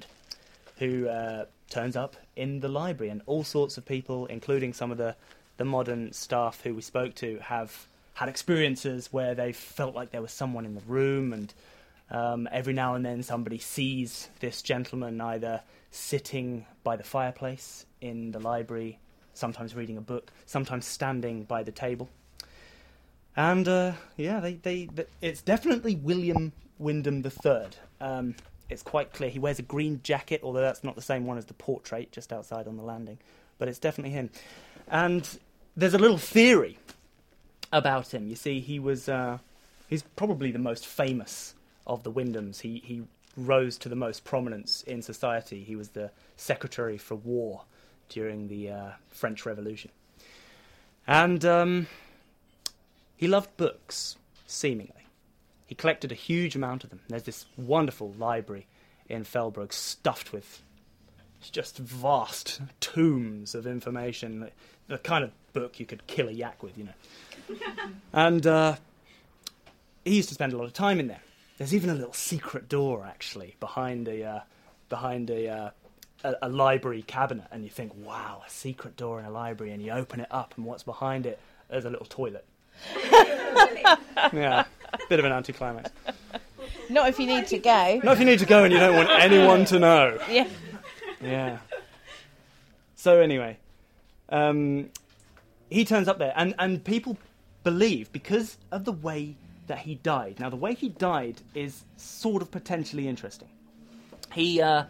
[0.77, 4.97] who uh, turns up in the library, and all sorts of people, including some of
[4.97, 5.15] the
[5.57, 10.21] the modern staff who we spoke to, have had experiences where they felt like there
[10.21, 11.53] was someone in the room, and
[12.11, 18.31] um, every now and then somebody sees this gentleman either sitting by the fireplace in
[18.31, 18.99] the library,
[19.33, 22.09] sometimes reading a book, sometimes standing by the table.
[23.35, 27.67] And uh, yeah, they, they, th it's definitely William Wyndham III.
[28.01, 28.35] Um,
[28.69, 29.29] it's quite clear.
[29.29, 32.31] He wears a green jacket, although that's not the same one as the portrait just
[32.31, 33.17] outside on the landing.
[33.57, 34.29] But it's definitely him.
[34.87, 35.27] And
[35.75, 36.77] there's a little theory
[37.71, 38.27] about him.
[38.27, 39.39] You see, he was uh,
[39.87, 41.55] he's probably the most famous
[41.85, 42.61] of the Wyndhams.
[42.61, 43.03] He he
[43.37, 45.63] rose to the most prominence in society.
[45.63, 47.63] He was the secretary for war
[48.09, 49.91] during the uh, French Revolution,
[51.07, 51.87] and um,
[53.15, 54.15] he loved books.
[54.47, 55.05] Seemingly,
[55.67, 57.01] he collected a huge amount of them.
[57.07, 58.65] There's this wonderful library
[59.07, 60.63] in Felbrigg stuffed with
[61.51, 64.49] just vast tombs of information.
[64.87, 66.93] The kind of book you could kill a yak with, you know.
[68.13, 68.75] And uh,
[70.05, 71.21] he used to spend a lot of time in there.
[71.57, 74.39] There's even a little secret door actually behind a uh,
[74.87, 75.69] behind a, uh,
[76.23, 79.81] a a library cabinet, and you think, wow, a secret door in a library, and
[79.81, 81.39] you open it up, and what's behind it?
[81.69, 82.45] There's a little toilet.
[84.33, 84.63] yeah,
[85.09, 85.91] bit of an anticlimax.
[86.89, 87.99] Not if you need to go.
[88.03, 90.17] Not if you need to go and you don't want anyone to know.
[90.29, 90.47] Yeah.
[91.21, 91.57] Yeah.
[92.95, 93.57] So anyway,
[94.29, 94.89] um,
[95.69, 97.17] he turns up there, and, and people
[97.69, 99.35] believe because of the way
[99.67, 100.39] that he died.
[100.39, 103.47] Now, the way he died is sort of potentially interesting.
[104.33, 104.85] He uh,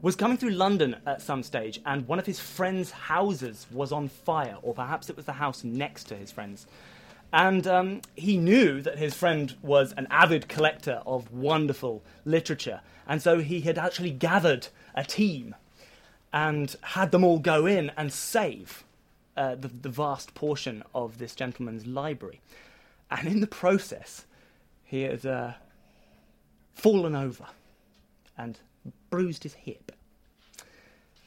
[0.00, 4.08] was coming through London at some stage, and one of his friend's houses was on
[4.08, 6.66] fire, or perhaps it was the house next to his friend's.
[7.34, 13.20] And um, he knew that his friend was an avid collector of wonderful literature, and
[13.20, 15.54] so he had actually gathered a team
[16.32, 18.84] and had them all go in and save
[19.36, 22.40] uh, the, the vast portion of this gentleman's library.
[23.10, 24.26] And in the process,
[24.84, 25.52] he had uh,
[26.74, 27.46] fallen over
[28.36, 28.58] and
[29.10, 29.92] bruised his hip,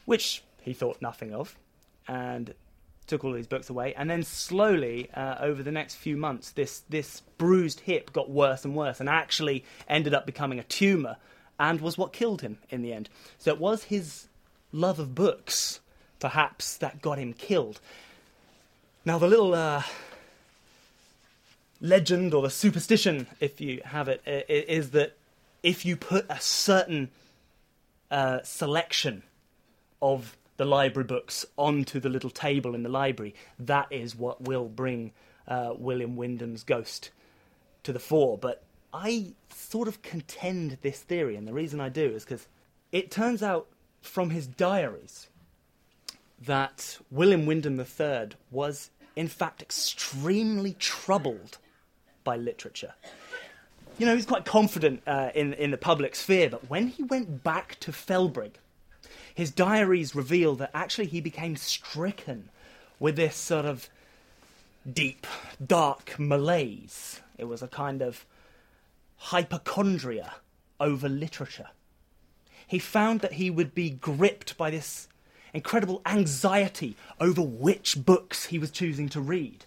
[0.04, 1.56] which he thought nothing of,
[2.06, 2.54] and
[3.06, 3.94] took all these books away.
[3.94, 8.64] And then slowly, uh, over the next few months, this this bruised hip got worse
[8.64, 11.16] and worse, and actually ended up becoming a tumor,
[11.58, 13.08] and was what killed him in the end.
[13.38, 14.28] So it was his
[14.72, 15.80] love of books,
[16.20, 17.80] perhaps, that got him killed.
[19.04, 19.54] Now the little.
[19.54, 19.82] Uh,
[21.80, 25.16] legend or the superstition, if you have it, is that
[25.62, 27.10] if you put a certain
[28.10, 29.22] uh, selection
[30.00, 34.68] of the library books onto the little table in the library, that is what will
[34.68, 35.12] bring
[35.46, 37.10] uh, William Wyndham's ghost
[37.84, 38.36] to the fore.
[38.36, 38.62] But
[38.92, 42.46] I sort of contend this theory, and the reason I do is because
[42.90, 43.66] it turns out
[44.00, 45.28] from his diaries
[46.44, 51.58] that William Wyndham III was, in fact, extremely troubled
[52.24, 52.94] by literature.
[53.98, 57.02] You know, he was quite confident uh, in, in the public sphere, but when he
[57.02, 58.52] went back to Felbrigg,
[59.34, 62.50] his diaries reveal that actually he became stricken
[63.00, 63.88] with this sort of
[64.92, 65.26] deep,
[65.64, 67.20] dark malaise.
[67.36, 68.24] It was a kind of
[69.16, 70.34] hypochondria
[70.80, 71.68] over literature.
[72.66, 75.08] He found that he would be gripped by this
[75.54, 79.64] incredible anxiety over which books he was choosing to read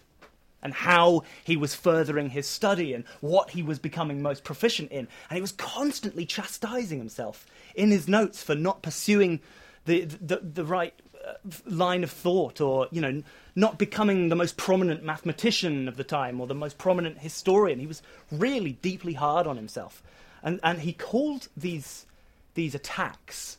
[0.62, 5.08] and how he was furthering his study and what he was becoming most proficient in.
[5.28, 9.40] And he was constantly chastising himself in his notes for not pursuing
[9.84, 10.94] the, the, the right
[11.26, 11.34] uh,
[11.66, 13.22] line of thought or, you know,
[13.56, 17.80] not becoming the most prominent mathematician of the time or the most prominent historian.
[17.80, 20.02] He was really deeply hard on himself.
[20.42, 22.06] And, and he called these,
[22.54, 23.58] these attacks,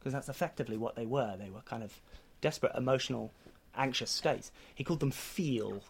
[0.00, 2.00] because that's effectively what they were, they were kind of
[2.40, 3.30] desperate, emotional,
[3.76, 4.50] anxious states.
[4.74, 5.82] He called them feel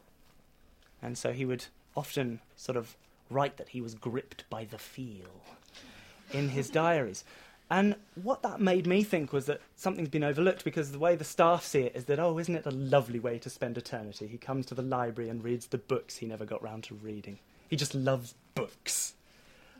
[1.02, 2.96] and so he would often sort of
[3.28, 5.42] write that he was gripped by the feel
[6.32, 7.24] in his diaries.
[7.70, 11.24] And what that made me think was that something's been overlooked because the way the
[11.24, 14.26] staff see it is that, oh, isn't it a lovely way to spend eternity?
[14.26, 17.38] He comes to the library and reads the books he never got round to reading.
[17.68, 19.14] He just loves books.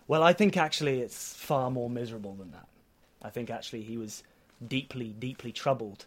[0.07, 2.67] Well, I think actually it's far more miserable than that.
[3.23, 4.23] I think actually he was
[4.67, 6.07] deeply, deeply troubled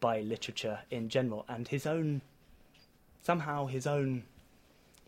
[0.00, 2.20] by literature in general and his own,
[3.22, 4.24] somehow his own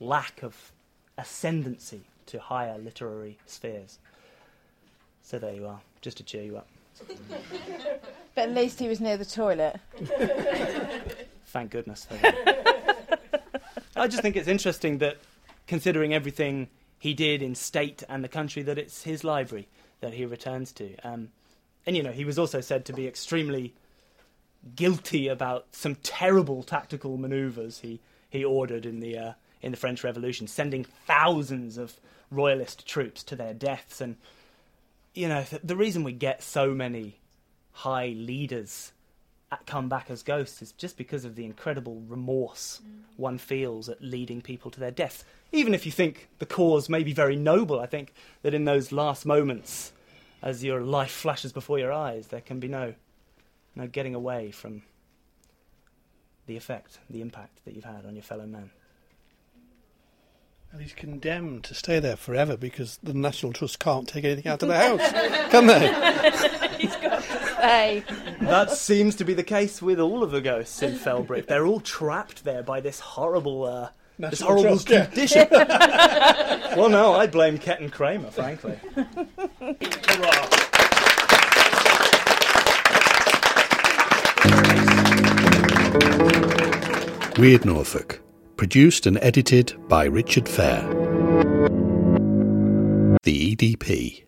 [0.00, 0.72] lack of
[1.18, 3.98] ascendancy to higher literary spheres.
[5.22, 6.68] So there you are, just to cheer you up.
[8.36, 9.80] But at least he was near the toilet.
[11.46, 12.06] Thank goodness.
[13.96, 15.16] I just think it's interesting that,
[15.66, 19.68] considering everything he did in state and the country, that it's his library
[20.00, 20.94] that he returns to.
[21.02, 21.30] Um,
[21.86, 23.74] and you know, he was also said to be extremely
[24.74, 29.32] guilty about some terrible tactical manoeuvres he, he ordered in the uh,
[29.62, 31.98] in the French Revolution, sending thousands of
[32.30, 34.00] royalist troops to their deaths.
[34.00, 34.16] And,
[35.14, 37.18] you know, the, the reason we get so many
[37.72, 38.92] high leaders
[39.64, 43.02] come back as ghosts is just because of the incredible remorse mm.
[43.16, 45.24] one feels at leading people to their deaths.
[45.52, 48.12] Even if you think the cause may be very noble, I think
[48.42, 49.92] that in those last moments,
[50.46, 52.94] as your life flashes before your eyes, there can be no,
[53.74, 54.82] no getting away from
[56.46, 58.70] the effect, the impact that you've had on your fellow man.
[60.70, 64.62] And he's condemned to stay there forever because the National Trust can't take anything out
[64.62, 65.88] of the house, can they?
[66.78, 68.04] He's got to stay.
[68.42, 71.46] That seems to be the case with all of the ghosts in Felbrigg.
[71.46, 73.88] They're all trapped there by this horrible, uh,
[74.18, 75.06] this horrible Trust, yeah.
[75.06, 75.48] condition.
[76.76, 78.78] well, no, I blame Ketton Cremer, frankly.
[87.38, 88.22] Weird Norfolk.
[88.56, 90.80] Produced and edited by Richard Fair.
[93.22, 94.22] The EDP.